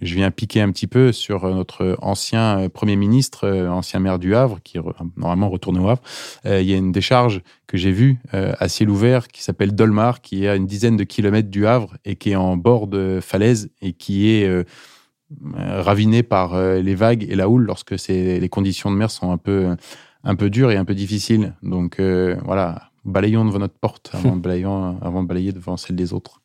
[0.00, 4.18] je viens piquer un petit peu sur notre ancien euh, Premier ministre, euh, ancien maire
[4.18, 4.82] du Havre, qui est
[5.16, 6.02] normalement retourné au Havre.
[6.46, 10.22] Euh, il y a une décharge que j'ai vue à ciel ouvert qui s'appelle Dolmar,
[10.22, 13.18] qui est à une dizaine de kilomètres du Havre et qui est en bord de
[13.20, 14.64] falaise et qui est
[15.44, 19.76] ravinée par les vagues et la houle lorsque les conditions de mer sont un peu,
[20.24, 21.56] un peu dures et un peu difficiles.
[21.62, 24.48] Donc voilà, balayons devant notre porte avant de,
[25.02, 26.40] avant de balayer devant celle des autres.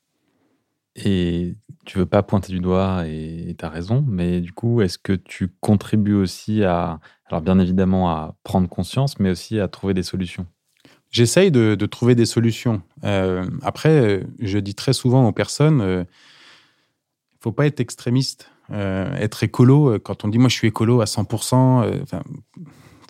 [0.96, 4.98] Et tu veux pas pointer du doigt et tu as raison, mais du coup, est-ce
[4.98, 9.94] que tu contribues aussi à, alors bien évidemment, à prendre conscience, mais aussi à trouver
[9.94, 10.46] des solutions?
[11.10, 12.82] J'essaye de, trouver des solutions.
[13.04, 16.04] Euh, après, je dis très souvent aux personnes, il euh,
[17.40, 18.50] faut pas être extrémiste.
[18.72, 22.24] Euh, être écolo, quand on dit moi je suis écolo à 100%, euh, enfin,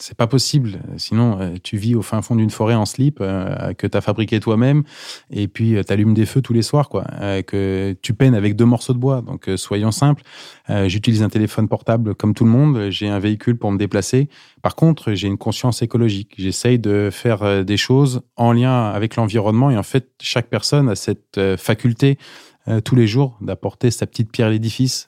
[0.03, 0.79] c'est pas possible.
[0.97, 4.01] Sinon, euh, tu vis au fin fond d'une forêt en slip euh, que tu as
[4.01, 4.83] fabriqué toi-même
[5.31, 7.05] et puis tu allumes des feux tous les soirs, quoi.
[7.21, 9.21] Euh, que tu peines avec deux morceaux de bois.
[9.21, 10.23] Donc, soyons simples.
[10.87, 12.89] J'utilise un téléphone portable comme tout le monde.
[12.89, 14.29] J'ai un véhicule pour me déplacer.
[14.61, 16.33] Par contre, j'ai une conscience écologique.
[16.37, 19.71] J'essaye de faire des choses en lien avec l'environnement.
[19.71, 22.17] Et en fait, chaque personne a cette faculté
[22.85, 25.07] tous les jours d'apporter sa petite pierre à l'édifice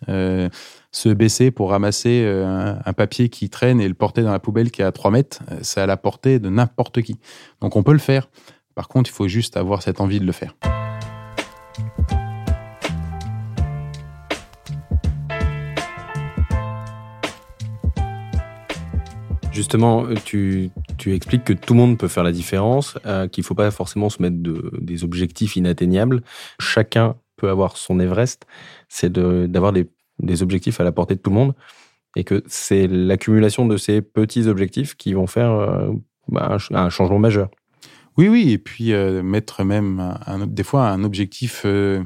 [0.95, 4.71] se baisser pour ramasser euh, un, papier qui traîne et le porter dans la poubelle
[4.71, 7.19] qui est à 3 mètres, euh, c'est à la portée de n'importe qui.
[7.59, 8.29] Donc on peut le faire.
[8.75, 10.55] Par contre, il faut juste avoir cette envie de le faire.
[19.51, 20.71] Justement, tu,
[21.05, 24.09] expliques que tout le monde peut faire la différence, euh, qu'il ne faut pas forcément
[24.09, 24.37] se mettre
[24.81, 26.23] des objectifs inatteignables.
[26.59, 28.45] Chacun peut avoir son Everest,
[28.89, 31.53] c'est d'avoir des objectifs à la portée de tout le monde
[32.15, 35.91] et que c'est l'accumulation de ces petits objectifs qui vont faire euh,
[36.29, 37.49] bah, un, changement majeur.
[38.17, 40.17] Oui, oui, et puis euh, mettre même
[40.47, 42.01] des fois un objectif euh,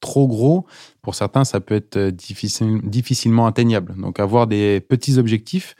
[0.00, 0.66] trop gros,
[1.00, 3.94] pour certains, ça peut être difficile, difficilement atteignable.
[3.96, 5.74] Donc avoir des petits objectifs,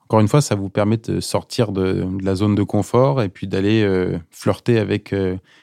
[0.00, 3.46] encore une fois, ça vous permet de sortir de, la zone de confort et puis
[3.46, 3.88] d'aller
[4.30, 5.14] flirter avec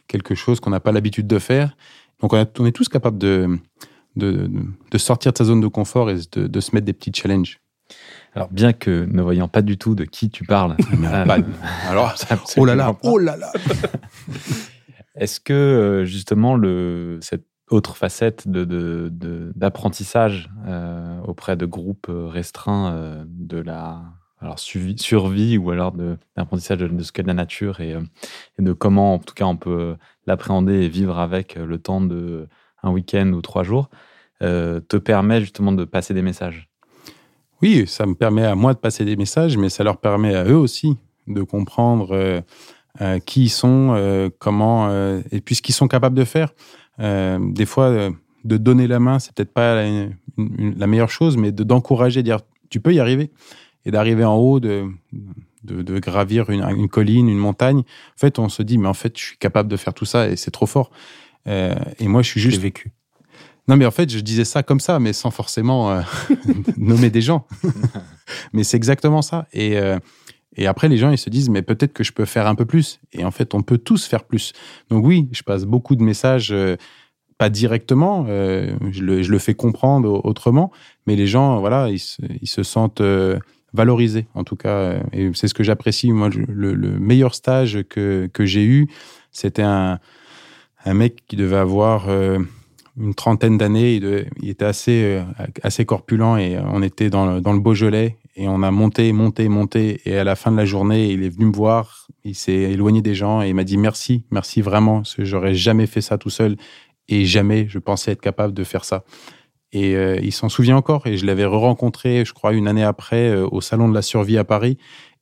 [0.07, 1.75] quelque chose qu'on n'a pas l'habitude de faire.
[2.21, 3.59] Donc on, on est tous capables de
[4.19, 7.59] de, sortir de sa zone de confort et de, se mettre des petits challenges.
[8.35, 11.25] Alors, bien que ne voyant pas du tout de qui tu parles, euh,
[11.87, 12.13] alors,
[12.57, 13.51] oh là là, oh là là.
[15.15, 23.25] Est-ce que euh, justement le, cette autre facette d'apprentissage de, euh, auprès de groupes restreints
[23.27, 24.03] de la
[24.41, 25.91] alors, survie ou alors
[26.37, 27.95] d'apprentissage de, ce qu'est la nature et,
[28.57, 29.95] et, de comment, en tout cas, on peut
[30.27, 32.47] l'appréhender et vivre avec le temps de
[32.83, 33.89] un week-end ou trois jours,
[34.41, 36.69] euh, te permet justement de passer des messages
[37.61, 40.45] Oui, ça me permet à moi de passer des messages, mais ça leur permet à
[40.45, 42.41] eux aussi de comprendre euh,
[43.01, 44.89] euh, qui ils sont, comment,
[45.31, 46.53] et puis ce qu'ils sont capables de faire.
[46.97, 48.09] des fois,
[48.45, 49.83] de donner la main, c'est peut-être pas
[50.37, 53.31] la, meilleure chose, mais d'encourager, de, dire tu peux y arriver,
[53.85, 54.89] et d'arriver en haut, de,
[55.63, 57.79] de, gravir une, une, colline, une montagne.
[57.79, 60.29] En fait, on se dit, mais en fait, je suis capable de faire tout ça
[60.29, 60.91] et c'est trop fort.
[61.47, 62.61] Euh, et moi, je suis juste.
[62.61, 62.91] vécu.
[63.67, 66.01] Non, mais en fait, je disais ça comme ça, mais sans forcément euh,
[66.77, 67.45] nommer des gens.
[68.53, 69.47] mais c'est exactement ça.
[69.53, 69.99] Et, euh,
[70.55, 72.65] et après, les gens, ils se disent, mais peut-être que je peux faire un peu
[72.65, 72.99] plus.
[73.11, 74.53] Et en fait, on peut tous faire plus.
[74.89, 76.53] Donc oui, je passe beaucoup de messages,
[77.37, 80.71] pas directement, je le, je, le, fais comprendre autrement,
[81.05, 83.01] mais les gens, voilà, ils se, ils se sentent
[83.73, 84.99] valorisés, en tout cas.
[85.13, 86.11] Et c'est ce que j'apprécie.
[86.11, 88.87] Moi, le, le, meilleur stage que, que j'ai eu,
[89.31, 89.99] c'était un
[90.85, 92.39] un mec qui devait avoir euh,
[92.97, 93.95] une trentaine d'années.
[93.95, 95.23] Il, était assez, euh,
[95.63, 99.49] assez corpulent et on était dans le, dans le Beaujolais et on a monté, monté,
[99.49, 100.01] monté.
[100.05, 102.07] Et à la fin de la journée, il est venu me voir.
[102.23, 104.97] Il s'est éloigné des gens et il m'a dit merci, merci vraiment.
[104.97, 106.55] Parce que j'aurais jamais fait ça tout seul
[107.07, 109.03] et jamais je pensais être capable de faire ça.
[109.71, 113.35] Et euh, il s'en souvient encore et je l'avais re-rencontré, je crois, une année après
[113.35, 114.77] au Salon de la Survie à Paris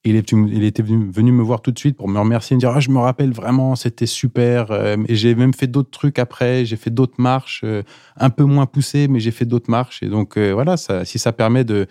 [0.09, 2.89] il, était venu me voir tout de suite pour me remercier, me dire ah, Je
[2.89, 4.71] me rappelle vraiment, c'était super.
[4.71, 7.83] Euh, et j'ai même fait d'autres trucs après, j'ai fait d'autres marches, euh,
[8.15, 10.03] un peu moins poussées, mais j'ai fait d'autres marches.
[10.03, 11.87] Et donc, euh, voilà, ça, si ça permet de,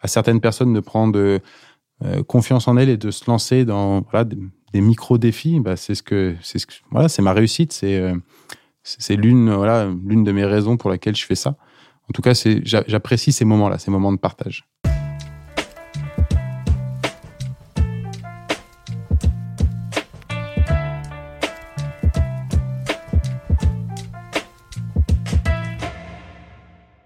[0.00, 1.40] à certaines personnes de prendre
[2.26, 6.36] confiance en elles et de se lancer dans voilà, des, micro-défis, bah, c'est ce que,
[6.42, 7.72] c'est ce voilà, c'est ma réussite.
[7.72, 8.12] C'est,
[8.82, 11.56] c'est l'une, voilà, l'une de mes raisons pour laquelle je fais ça.
[12.08, 12.32] En tout cas,
[12.64, 14.64] j'apprécie ces moments-là, ces moments de partage.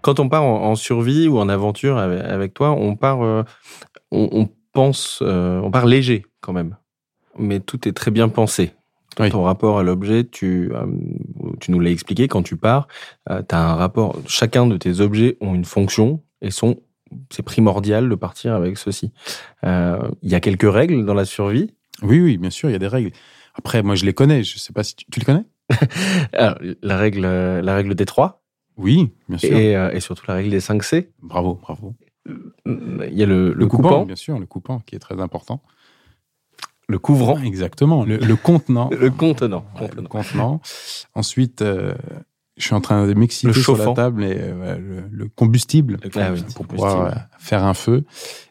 [0.01, 3.43] Quand on part en, survie ou en aventure avec, toi, on part, euh,
[4.11, 6.75] on, pense, euh, on part léger quand même.
[7.37, 8.71] Mais tout est très bien pensé.
[9.15, 10.85] Ton rapport à l'objet, tu, euh,
[11.61, 12.87] tu nous l'as expliqué, quand tu pars,
[13.27, 16.77] tu as un rapport, chacun de tes objets ont une fonction et sont,
[17.29, 19.11] c'est primordial de partir avec ceci.
[19.63, 21.73] Il y a quelques règles dans la survie?
[22.01, 23.11] Oui, oui, bien sûr, il y a des règles.
[23.55, 24.43] Après, moi, je les connais.
[24.43, 25.45] Je sais pas si tu, tu les connais?
[26.81, 28.41] La règle, la règle des trois?
[28.77, 29.51] Oui, bien sûr.
[29.53, 31.11] Euh, et, surtout la règle des 5 C?
[31.21, 31.95] Bravo, bravo.
[32.65, 35.61] Il y a le, le, coupant, Bien sûr, le coupant qui est très important.
[36.91, 37.39] Le couvrant.
[37.41, 38.89] Exactement, le, contenant.
[38.91, 39.65] le contenant.
[39.79, 40.61] Le contenant.
[41.15, 41.93] Ensuite, euh,
[42.57, 46.67] je suis en train de m'exciter sur la table et euh, le, combustible ah pour
[46.67, 48.03] pouvoir faire un feu.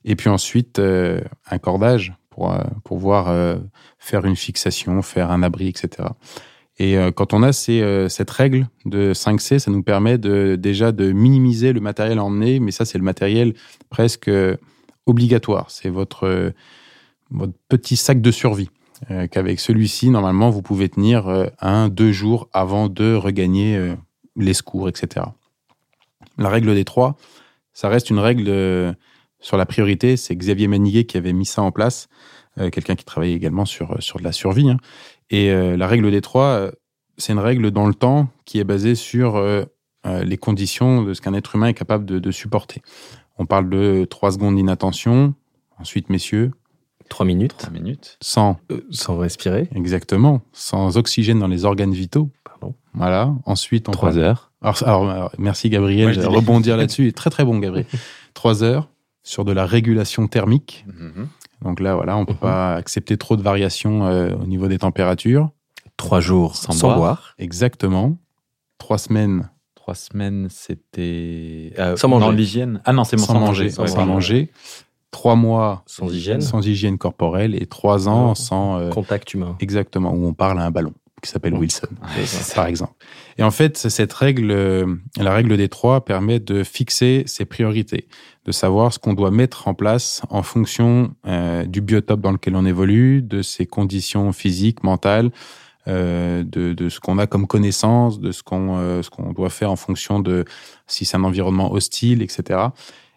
[0.05, 2.53] Et puis ensuite, un cordage pour,
[2.85, 3.59] pour pouvoir
[3.99, 6.09] faire une fixation, faire un abri, etc.
[6.81, 10.57] Et euh, quand on a ces, euh, cette règle de 5C, ça nous permet de,
[10.57, 13.53] déjà de minimiser le matériel à emmener, mais ça, c'est le matériel
[13.91, 14.57] presque euh,
[15.05, 15.71] obligatoire.
[15.71, 16.55] C'est votre,
[17.31, 18.71] votre petit sac de survie.
[19.31, 23.95] Qu'avec celui-ci, normalement, vous pouvez tenir un, deux jours avant de regagner
[24.37, 25.25] les secours, etc.
[26.37, 27.17] La règle des trois,
[27.73, 28.95] ça reste une règle
[29.39, 30.19] sur la priorité.
[30.19, 32.09] C'est Xavier Maniguet qui avait mis ça en place,
[32.59, 34.69] quelqu'un qui travaillait également sur, sur de la survie.
[34.69, 34.77] Hein.
[35.31, 36.71] Et euh, la règle des trois, euh,
[37.17, 39.65] c'est une règle dans le temps qui est basée sur euh,
[40.05, 42.83] les conditions de ce qu'un être humain est capable de, supporter.
[43.39, 45.35] On parle de trois secondes d'inattention.
[45.79, 46.53] Ensuite, messieurs.
[47.11, 47.55] Trois minutes.
[47.59, 48.17] Trois minutes.
[48.23, 48.57] Sans.
[48.91, 49.69] sans respirer.
[49.75, 50.41] Exactement.
[50.55, 52.31] Sans oxygène dans les organes vitaux.
[52.45, 52.75] Pardon.
[52.95, 53.35] Voilà.
[53.45, 54.53] Ensuite, on Trois heures.
[54.63, 56.17] Alors, merci Gabriel.
[56.17, 57.13] de rebondir là-dessus.
[57.13, 57.87] Très, très bon, Gabriel.
[58.35, 58.89] Trois heures
[59.23, 60.87] sur de la régulation thermique.
[60.89, 61.27] Mm-hmm.
[61.63, 62.39] Donc là, voilà, on ne peut mhm.
[62.39, 65.51] pas accepter trop de variations euh, au niveau des températures.
[65.97, 67.35] Trois jours sans, boire.
[67.39, 68.17] Exactement.
[68.79, 69.51] Trois semaines.
[69.75, 71.73] Trois semaines, c'était.
[71.79, 72.33] Euh, sans manger.
[72.33, 72.81] l'hygiène.
[72.87, 73.69] Ah non, c'est sans, manger.
[73.69, 74.51] Sans, manger.
[75.11, 76.41] Trois mois sans hygiène.
[76.41, 78.79] Sans hygiène corporelle et trois ans sans.
[78.79, 79.57] Euh, Contact humain.
[79.61, 81.89] Exactement, où on parle à un ballon qui s'appelle Wilson,
[82.55, 82.95] par exemple.
[83.37, 88.09] Et en fait, cette règle, la règle des trois permet de fixer ses priorités
[88.45, 92.57] de savoir ce qu'on doit mettre en place en fonction euh, du biotope dans lequel
[92.57, 95.31] on évolue, de ses conditions physiques, mentales,
[95.89, 99.51] euh, de, de, ce qu'on a comme connaissance, de ce qu'on euh, ce qu'on doit
[99.51, 100.45] faire en fonction de
[100.87, 102.61] si c'est un environnement hostile, etc.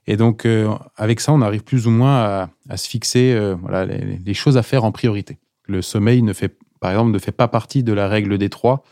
[0.07, 3.55] Et donc euh, avec ça, on arrive plus ou moins à, à se fixer euh,
[3.59, 5.37] voilà les, les, choses à faire en priorité.
[5.65, 8.83] Le sommeil ne fait par exemple ne fait pas partie de la règle des trois,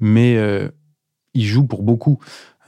[0.00, 0.36] mais
[1.34, 2.18] il joue pour beaucoup.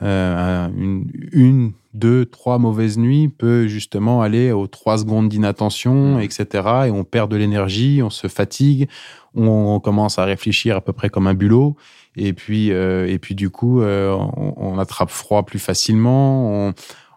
[0.00, 6.20] une, une deux, trois mauvaises nuits peut justement aller aux trois secondes d'inattention, mmh.
[6.20, 6.46] etc.
[6.86, 8.88] Et on perd de l'énergie, on se fatigue,
[9.34, 11.76] on, commence à réfléchir à peu près comme un bulot.
[12.16, 16.68] Et puis, euh, et puis du coup, euh, on, attrape froid plus facilement.
[16.68, 16.74] On,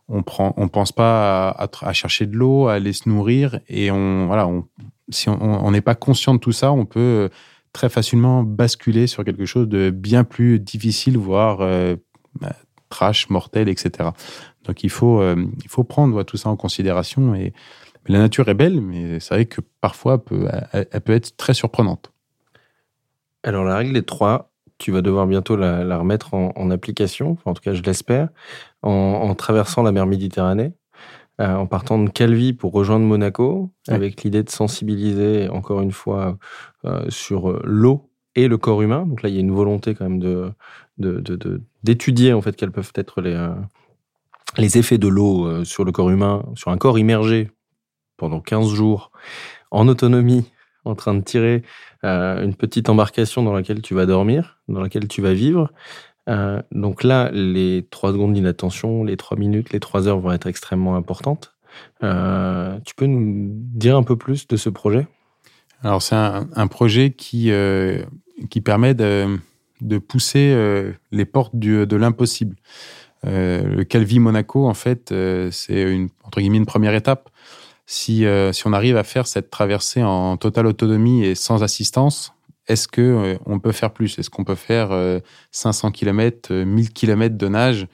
[0.09, 3.59] on prend, on pense pas à, chercher de l'eau, à aller se nourrir.
[3.67, 4.65] Et on, voilà, on,
[5.09, 7.29] si on n'est pas conscient de tout ça, on peut
[7.73, 11.95] très facilement basculer sur quelque chose de bien plus difficile, voire euh,
[12.39, 12.55] bah,
[12.89, 14.09] trash, mortel, etc.
[14.63, 17.33] Donc il faut, euh, il faut prendre tout ça en considération.
[17.35, 17.51] Et
[18.07, 21.53] la nature est belle, mais c'est vrai que parfois, elle peut, elle, peut être très
[21.53, 22.13] surprenante.
[23.43, 27.61] Alors la règle des trois, tu vas devoir bientôt la, remettre en, application, en tout
[27.61, 28.29] cas je l'espère,
[28.83, 30.73] en, traversant la mer Méditerranée,
[31.41, 36.37] euh, en partant de Calvi pour rejoindre Monaco, avec l'idée de sensibiliser encore une fois
[36.85, 39.05] euh, sur l'eau et le corps humain.
[39.05, 40.51] Donc là, il y a une volonté quand même de
[41.83, 43.35] d'étudier de, en fait quels peuvent être les
[44.57, 47.51] les effets de l'eau euh, sur le corps humain, sur un corps immergé
[48.17, 49.11] pendant 15 jours,
[49.71, 50.45] en autonomie,
[50.85, 51.63] en train de tirer
[52.03, 55.71] euh, une petite embarcation dans laquelle tu vas dormir, dans laquelle tu vas vivre.
[56.29, 60.47] Euh, donc là, les 3 secondes d'inattention, les 3 minutes, les 3 heures vont être
[60.47, 61.53] extrêmement importantes.
[62.01, 65.07] tu peux nous dire un peu plus de ce projet?
[65.81, 67.51] Alors c'est un, projet qui,
[68.49, 69.37] qui permet de,
[69.81, 70.55] de pousser
[71.11, 72.55] les portes du, de l'impossible.
[73.25, 77.29] Euh, le Calvi Monaco, en fait, euh, c'est une entre guillemets une première étape.
[77.85, 82.33] Si euh, si on arrive à faire cette traversée en totale autonomie et sans assistance,
[82.67, 84.17] est-ce que on peut faire plus?
[84.19, 84.91] Est-ce qu'on peut faire
[85.51, 87.87] 500 km, 1000 km de nage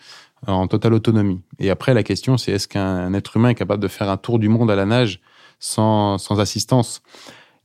[0.46, 1.42] en totale autonomie?
[1.60, 4.40] Et après, la question, c'est est-ce qu'un être humain est capable de faire un tour
[4.40, 5.22] du monde à la nage
[5.60, 7.02] sans, sans assistance?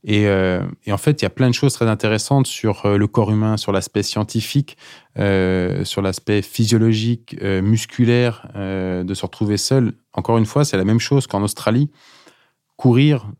[0.07, 2.97] Et, euh, et, en fait, il y a plein de choses très intéressantes sur euh,
[2.97, 4.77] le corps humain, sur l'aspect scientifique,
[5.17, 9.93] euh, sur l'aspect physiologique, euh, musculaire, euh, de se retrouver seul.
[10.13, 11.89] Encore une fois, c'est la même chose qu'en Australie.
[12.77, 13.31] Courir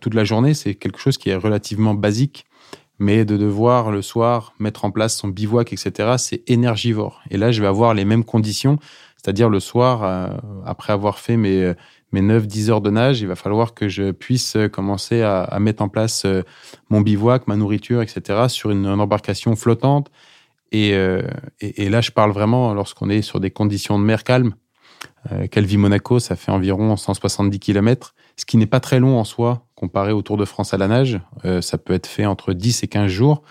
[0.00, 2.46] toute la journée, c'est quelque chose qui est relativement basique,
[2.98, 7.20] mais de devoir le soir mettre en place son bivouac, etc., c'est énergivore.
[7.30, 8.78] Et là, je vais avoir les mêmes conditions,
[9.16, 10.30] c'est-à-dire le soir,
[10.64, 11.74] après avoir fait mes
[12.12, 15.82] mes 9-10 heures de nage, il va falloir que je puisse euh, commencer à, mettre
[15.82, 16.42] en place euh,
[16.88, 18.48] mon bivouac, ma nourriture, etc.
[18.48, 20.10] sur une, embarcation flottante.
[20.74, 21.22] Euh,
[21.60, 24.54] et, et, là, je parle vraiment lorsqu'on est sur des conditions de mer calme.
[25.50, 29.65] Calvi Monaco, ça fait environ 170 km, ce qui n'est pas très long en soi
[29.76, 31.20] comparé au Tour de France à la nage.
[31.60, 33.42] ça peut être fait entre 10 et 15 jours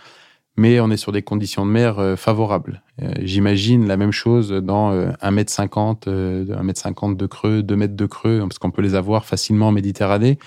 [0.57, 2.81] mais on est sur des conditions de mer euh, favorables.
[3.01, 8.39] Euh, j'imagine la même chose dans 1m50, euh, 1m50 de creux, 2 mètres de creux,
[8.39, 10.39] parce qu'on peut les avoir facilement en Méditerranée.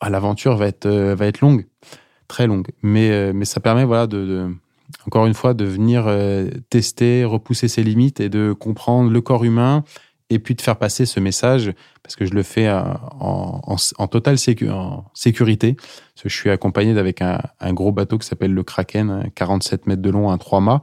[0.00, 1.66] Ah, l'aventure va être, va être longue,
[2.26, 2.68] très longue.
[2.82, 4.48] Mais, mais ça permet, voilà, de, de
[5.06, 6.08] encore une fois, de venir
[6.70, 9.84] tester, repousser ses limites et de comprendre le corps humain
[10.30, 15.74] et puis de faire passer ce message, parce que je le fais en, totale sécurité.
[15.74, 17.40] Parce que je suis accompagné avec un,
[17.72, 20.82] gros bateau qui s'appelle le Kraken, 47 mètres de long, un 3 mâts,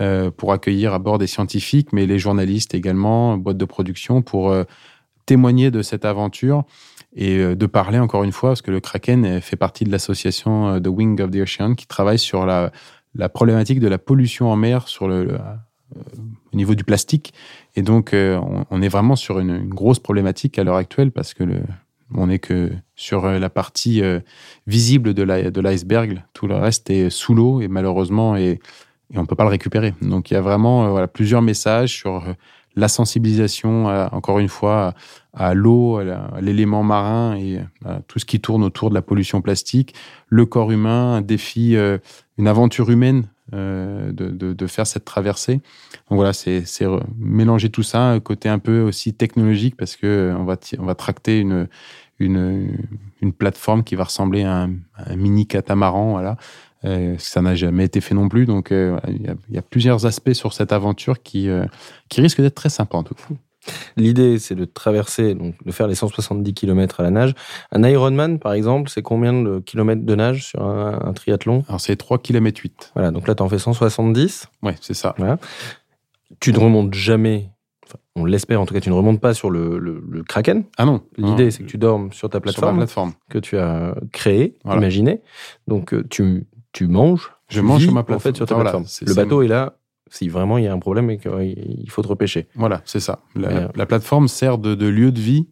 [0.00, 4.50] euh, pour accueillir à bord des scientifiques, mais les journalistes également, boîte de production, pour
[4.50, 4.64] euh,
[5.26, 6.64] témoigner de cette aventure
[7.14, 10.80] et euh, de parler encore une fois, parce que le Kraken fait partie de l'association
[10.80, 12.72] The Wing of the Ocean, qui travaille sur la,
[13.32, 15.38] problématique de la pollution en mer sur le
[16.52, 17.32] au niveau du plastique.
[17.76, 18.38] Et donc, euh,
[18.70, 21.44] on, est vraiment sur une, grosse problématique à l'heure actuelle parce que
[22.14, 24.20] on n'est que sur euh, la partie euh,
[24.66, 25.22] visible de
[25.60, 26.22] l'iceberg.
[26.34, 28.60] Tout le reste est sous l'eau et malheureusement, et,
[29.14, 29.92] on ne peut pas le récupérer.
[30.00, 32.24] Donc, il y a vraiment plusieurs messages sur
[32.76, 34.94] la sensibilisation, encore une fois,
[35.34, 37.60] à, l'eau, à l'élément marin et
[38.08, 39.94] tout ce qui tourne autour de la pollution plastique,
[40.28, 41.76] le corps humain, un défi,
[42.38, 45.54] une aventure humaine euh, de, de, faire cette traversée.
[46.08, 46.64] Donc voilà, c'est
[47.18, 50.84] mélanger tout ça, un côté un peu aussi technologique parce que euh, on va, on
[50.84, 51.68] va tracter une,
[52.20, 52.78] une,
[53.20, 56.36] une plateforme qui va ressembler à un, mini catamaran, voilà.
[56.84, 60.52] Euh, ça n'a jamais été fait non plus, donc il y, a plusieurs aspects sur
[60.52, 61.48] cette aventure qui,
[62.08, 63.24] qui risquent d'être très sympa en tout cas.
[63.96, 67.34] L'idée, c'est de traverser, donc de faire les 170 km à la nage.
[67.70, 71.64] Un Ironman, par exemple, c'est combien de kilomètres de nage sur un, triathlon?
[71.68, 72.92] Alors, c'est 3 km 8.
[72.94, 74.48] Voilà, donc là, tu en fais 170.
[74.62, 75.14] Ouais, c'est ça.
[76.40, 77.50] Tu ne remontes jamais,
[78.16, 80.64] on l'espère en tout cas, tu ne remontes pas sur le, Kraken.
[80.78, 81.02] Ah non.
[81.16, 83.12] L'idée, c'est que tu dormes sur ta plateforme, plateforme.
[83.28, 85.20] que tu as créée, imaginée.
[85.68, 87.32] Donc, euh, tu, tu manges.
[87.48, 88.30] Je mange sur ma plateforme.
[88.30, 88.86] En fait, sur ta plateforme.
[89.02, 89.74] Le bateau est là
[90.12, 92.46] si vraiment il y a un problème et qu'il faut te repêcher.
[92.54, 93.20] Voilà, c'est ça.
[93.34, 95.48] La, euh, plateforme sert de, lieu de vie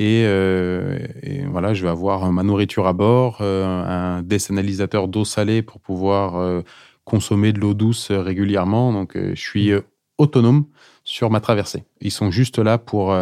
[0.00, 5.62] euh, et, voilà, je vais avoir ma nourriture à bord, euh, un désanalisateur d'eau salée
[5.62, 6.62] pour pouvoir
[7.04, 8.92] consommer de l'eau douce régulièrement.
[8.92, 9.72] Donc, je suis
[10.18, 10.66] autonome
[11.02, 11.84] sur ma traversée.
[12.00, 13.16] Ils sont juste là pour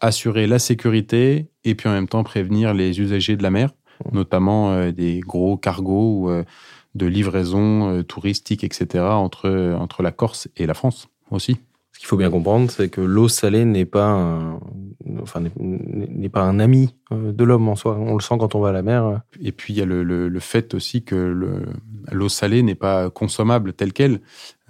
[0.00, 3.70] assurer la sécurité et puis en même temps prévenir les usagers de la mer,
[4.04, 4.14] mmh.
[4.14, 6.44] notamment des gros cargos ou
[6.94, 11.56] de livraison euh, touristique, etc., entre, entre la Corse et la France aussi.
[11.92, 14.60] Ce qu'il faut bien comprendre, c'est que l'eau salée n'est pas un,
[15.22, 17.96] enfin, n'est pas un ami euh, de l'homme en soi.
[17.96, 19.22] On le sent quand on va à la mer.
[19.40, 21.64] Et puis il y a le, le, fait aussi que
[22.10, 24.20] l'eau salée n'est pas consommable telle qu'elle.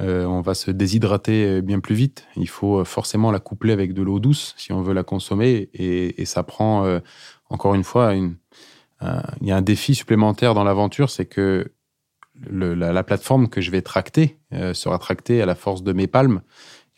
[0.00, 2.26] Euh, on va se déshydrater bien plus vite.
[2.36, 5.70] Il faut forcément la coupler avec de l'eau douce si on veut la consommer.
[5.72, 7.00] Et, et ça prend,
[7.48, 8.36] encore une fois, une,
[9.40, 11.72] il y a un défi supplémentaire dans l'aventure, c'est que
[12.50, 16.42] la, plateforme que je vais tracter euh, sera tractée à la force de mes palmes.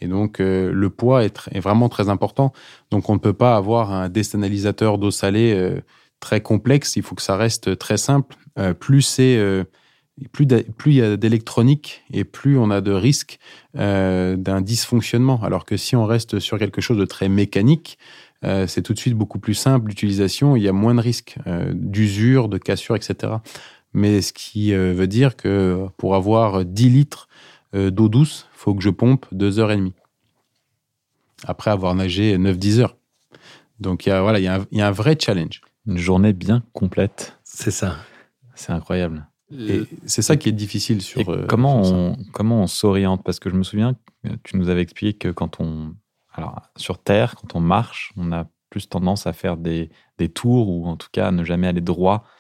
[0.01, 2.53] Et donc, euh, le poids est, vraiment très important.
[2.91, 5.81] Donc, on ne peut pas avoir un désanalisateur d'eau salée euh,
[6.21, 6.97] très complexe.
[6.97, 8.37] Il faut que ça reste très simple.
[8.81, 9.65] plus c'est
[10.33, 10.47] plus
[10.87, 13.39] il y a d'électronique et plus on a de risques
[13.75, 15.41] d'un dysfonctionnement.
[15.43, 17.99] Alors que si on reste sur quelque chose de très mécanique,
[18.43, 20.57] c'est tout de suite beaucoup plus simple l'utilisation.
[20.57, 21.37] Il y a moins de risques
[21.75, 23.35] d'usure, de cassure, etc
[23.97, 27.29] mais ce qui euh, veut dire que pour avoir 10 litres
[27.75, 29.95] euh, d'eau douce, il faut que je pompe 2 heures et demie.
[31.47, 32.97] Après avoir nagé 9-10 heures.
[33.81, 35.63] Donc il y a, voilà, il y, a un, vrai challenge.
[35.87, 37.39] Une journée bien complète.
[37.43, 37.97] C'est ça.
[38.55, 39.27] C'est incroyable.
[39.51, 41.31] Et c'est ça qui est difficile sur.
[41.31, 43.23] Euh, comment, on, comment on s'oriente?
[43.25, 43.95] Parce que je me souviens,
[44.43, 45.95] tu nous avais expliqué que quand on.
[46.35, 49.89] Alors, sur Terre, quand on marche, on a plus tendance à faire des,
[50.19, 52.36] des tours ou en tout cas à ne jamais aller droit euh,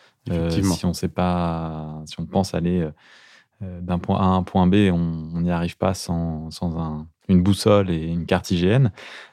[0.73, 2.91] si on sait pas, si on pense aller euh,
[3.63, 7.07] euh, d'un point A à un point B, on n'y arrive pas sans, sans un,
[7.29, 8.89] une boussole et une carte IGN.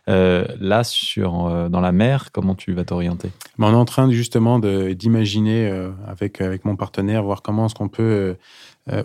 [0.07, 3.31] là, sur, dans la mer, comment tu vas t'orienter?
[3.59, 5.69] On est en train justement d'imaginer
[6.07, 8.33] avec, avec mon partenaire, voir comment est-ce qu'on peut euh,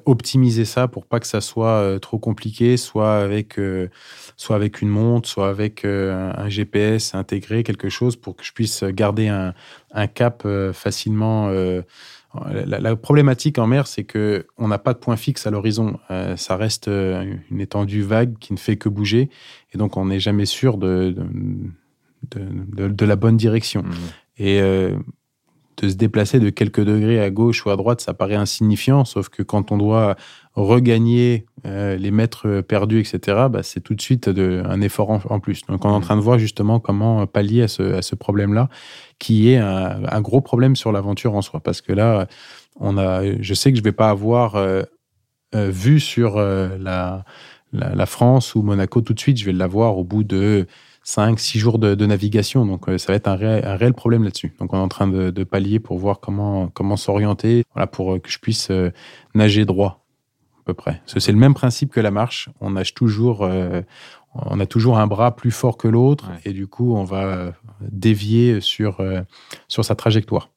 [0.07, 3.89] optimiser ça pour pas que ça soit euh, trop compliqué, soit avec, euh,
[4.37, 8.83] soit avec une montre, soit avec un GPS intégré, quelque chose pour que je puisse
[8.85, 9.55] garder un,
[9.93, 11.51] un cap facilement.
[12.45, 15.99] La, problématique en mer, c'est que on n'a pas de point fixe à l'horizon.
[16.37, 19.31] ça reste une étendue vague qui ne fait que bouger,
[19.73, 21.15] et donc on n'est jamais sûr de
[22.31, 23.83] de, de, de, la bonne direction.
[23.83, 23.95] Mmh.
[24.39, 24.61] Et
[25.83, 29.29] de se déplacer de quelques degrés à gauche ou à droite, ça paraît insignifiant, sauf
[29.29, 30.17] que quand on doit
[30.55, 35.41] regagner euh, les mètres perdus, etc., bah, c'est tout de suite de, un effort en,
[35.41, 35.63] plus.
[35.67, 38.69] Donc on est en train de voir justement comment pallier à ce, à ce problème-là,
[39.19, 42.27] qui est un, gros problème sur l'aventure en soi, parce que là,
[42.81, 44.83] on a, je sais que je vais pas avoir euh,
[45.55, 47.25] euh, vu sur la,
[47.73, 50.67] la, la, France ou Monaco tout de suite, je vais l'avoir au bout de
[51.09, 52.67] 5, 6 jours de, navigation.
[52.67, 54.55] Donc, euh, ça va être un, réel, problème là-dessus.
[54.61, 58.19] Donc, on est en train de, pallier pour voir comment, comment s'orienter voilà, pour euh,
[58.19, 58.91] que je puisse euh,
[59.35, 60.05] nager droit,
[60.61, 61.01] à peu près.
[61.07, 62.51] c'est le même principe que la marche.
[62.61, 63.49] On nage toujours,
[64.35, 66.41] on a toujours un bras plus fort que l'autre Ouais.
[66.45, 69.23] et du coup, on va dévier sur, euh,
[69.67, 70.51] sur sa trajectoire.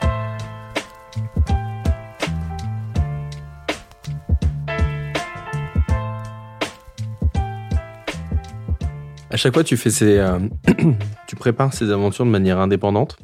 [9.31, 10.39] À chaque fois, tu fais ces, euh,
[11.27, 13.17] tu prépares ces aventures de manière indépendante.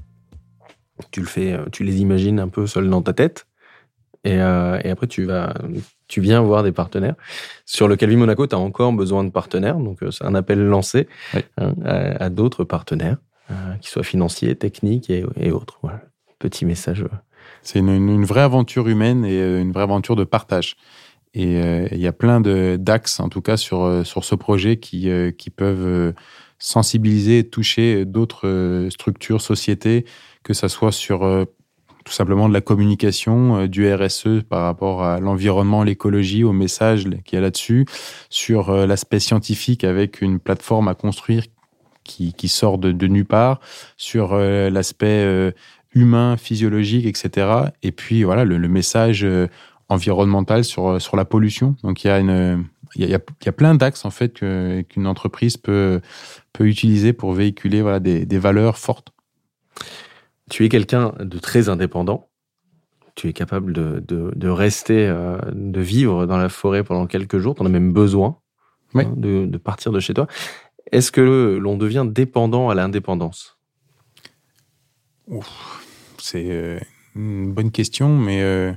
[1.11, 3.47] Tu le fais, euh, tu les imagines un peu seul dans ta tête.
[4.23, 5.53] Et, euh, et après, tu vas,
[6.07, 7.15] tu viens voir des partenaires.
[7.65, 9.77] Sur le Calvi Monaco, tu as encore besoin de partenaires.
[9.77, 11.41] Donc, c'est un appel lancé Oui.
[11.57, 13.17] hein, à, à d'autres partenaires,
[13.51, 15.77] euh, qui soient financiers, techniques et, et autres.
[15.81, 16.01] Voilà.
[16.39, 17.03] Petit message.
[17.63, 20.75] C'est une, vraie aventure humaine et une vraie aventure de partage.
[21.37, 24.77] Et euh, il y a plein d'axes, en tout cas, sur, euh, sur ce projet
[24.77, 26.11] qui, euh, qui peuvent
[26.57, 30.05] sensibiliser et toucher d'autres structures, sociétés,
[30.41, 31.19] que ça soit sur
[32.03, 37.35] tout simplement de la communication, du RSE par rapport à l'environnement, l'écologie, au message qu'il
[37.35, 37.85] y a là-dessus,
[38.31, 41.43] sur l'aspect scientifique avec une plateforme à construire
[42.03, 43.59] qui, qui sort de, de nulle part,
[43.97, 45.53] sur l'aspect
[45.93, 47.47] humain, physiologique, etc.
[47.83, 49.27] Et puis voilà le message
[49.89, 51.75] euh, environnemental sur euh, sur la pollution.
[51.83, 52.65] Donc il y a une
[52.95, 56.01] il y a, il y a- plein d'axes en fait qu'une entreprise peut
[56.53, 59.09] peut utiliser pour véhiculer voilà des, des valeurs fortes.
[60.49, 62.29] Tu es quelqu'un de très indépendant.
[63.15, 67.39] Tu es capable de, de, de rester, euh, de vivre dans la forêt pendant quelques
[67.39, 67.55] jours.
[67.55, 68.37] Tu en as même besoin
[68.93, 69.03] Oui.
[69.05, 70.27] hein, de, de partir de chez toi.
[70.91, 73.57] Est-ce que l'on devient dépendant à l'indépendance?
[76.19, 76.79] C'est euh,
[77.15, 78.71] une bonne question, mais euh,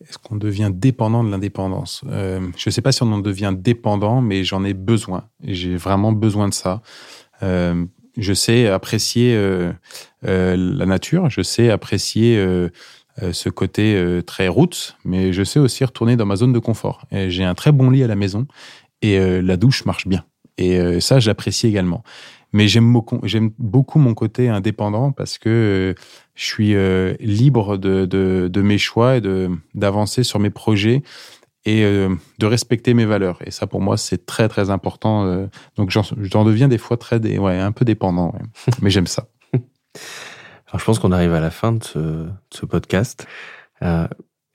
[0.00, 2.02] est-ce qu'on devient dépendant de l'indépendance?
[2.08, 5.28] Euh, Je ne sais pas si on en devient dépendant, mais j'en ai besoin.
[5.42, 6.82] J'ai vraiment besoin de ça.
[7.42, 7.84] Euh,
[8.16, 9.72] je sais apprécier euh,
[10.22, 12.36] la nature, je sais apprécier
[13.32, 17.06] ce côté très route, mais je sais aussi retourner dans ma zone de confort.
[17.10, 18.46] J'ai un très bon lit à la maison
[19.02, 20.24] et la douche marche bien.
[20.58, 22.04] Et ça, j'apprécie également.
[22.54, 25.48] Mais j'aime beaucoup, j'aime beaucoup mon côté indépendant parce que
[25.96, 26.00] euh,
[26.36, 29.22] je suis euh, libre de, de, de mes choix et
[29.74, 31.02] d'avancer sur mes projets
[31.64, 33.40] et euh, de respecter mes valeurs.
[33.44, 35.48] Et ça, pour moi, c'est très très important.
[35.76, 38.32] donc, j'en deviens des fois très, ouais, un peu dépendant.
[38.32, 38.72] ouais.
[38.82, 39.26] Mais j'aime ça.
[40.68, 43.26] Alors, je pense qu'on arrive à la fin de ce, de ce podcast.
[43.82, 44.06] Euh,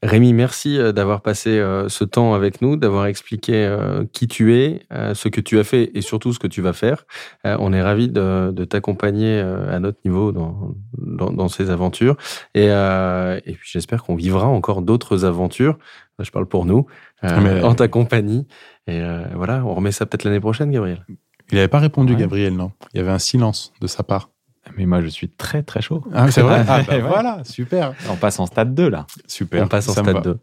[0.01, 4.55] Rémi, merci euh, d'avoir passé euh, ce temps avec nous, d'avoir expliqué euh, qui tu
[4.55, 7.05] es, ce que tu as fait et surtout ce que tu vas faire.
[7.43, 12.15] On est ravis de, de t'accompagner à notre niveau dans, dans, dans ces aventures.
[12.55, 15.77] Et, euh, et puis j'espère qu'on vivra encore d'autres aventures.
[16.19, 16.85] Je parle pour nous,
[17.23, 18.45] euh, Mais- en ta compagnie.
[18.87, 21.05] Et euh, voilà, on remet ça peut-être l'année prochaine, Gabriel.
[21.51, 22.19] Il n'avait pas répondu, Ouais.
[22.19, 22.71] Gabriel, non?
[22.93, 24.29] Il y avait un silence de sa part.
[24.77, 26.03] Mais moi, je suis très, très chaud.
[26.13, 27.01] Ah, c'est vrai ah, bah, Ouais.
[27.01, 27.93] Voilà, super.
[28.09, 29.07] On passe en stade 2, là.
[29.27, 29.63] Super.
[29.63, 30.21] on passe en stade va.
[30.21, 30.39] 2.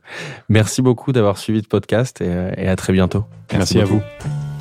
[0.48, 3.24] Merci beaucoup d'avoir suivi le podcast et, euh, et à très bientôt.
[3.52, 3.96] Merci, à beaucoup.
[3.96, 4.02] vous.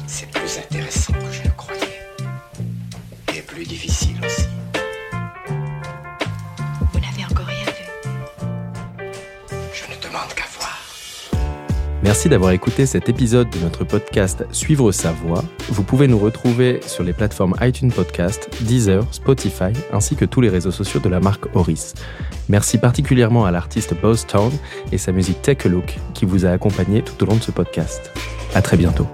[0.07, 0.84] C'est plus intéressant
[12.06, 15.43] Merci d'avoir écouté cet épisode de notre podcast Suivre sa voie.
[15.70, 20.49] Vous pouvez nous retrouver sur les plateformes iTunes Podcast, Deezer, Spotify, ainsi que tous les
[20.49, 21.95] réseaux sociaux de la marque Horis.
[22.47, 24.51] Merci particulièrement à l'artiste Boss Town
[24.91, 27.49] et sa musique Take a Look qui vous a accompagné tout au long de ce
[27.49, 28.12] podcast.
[28.53, 29.08] À très bientôt.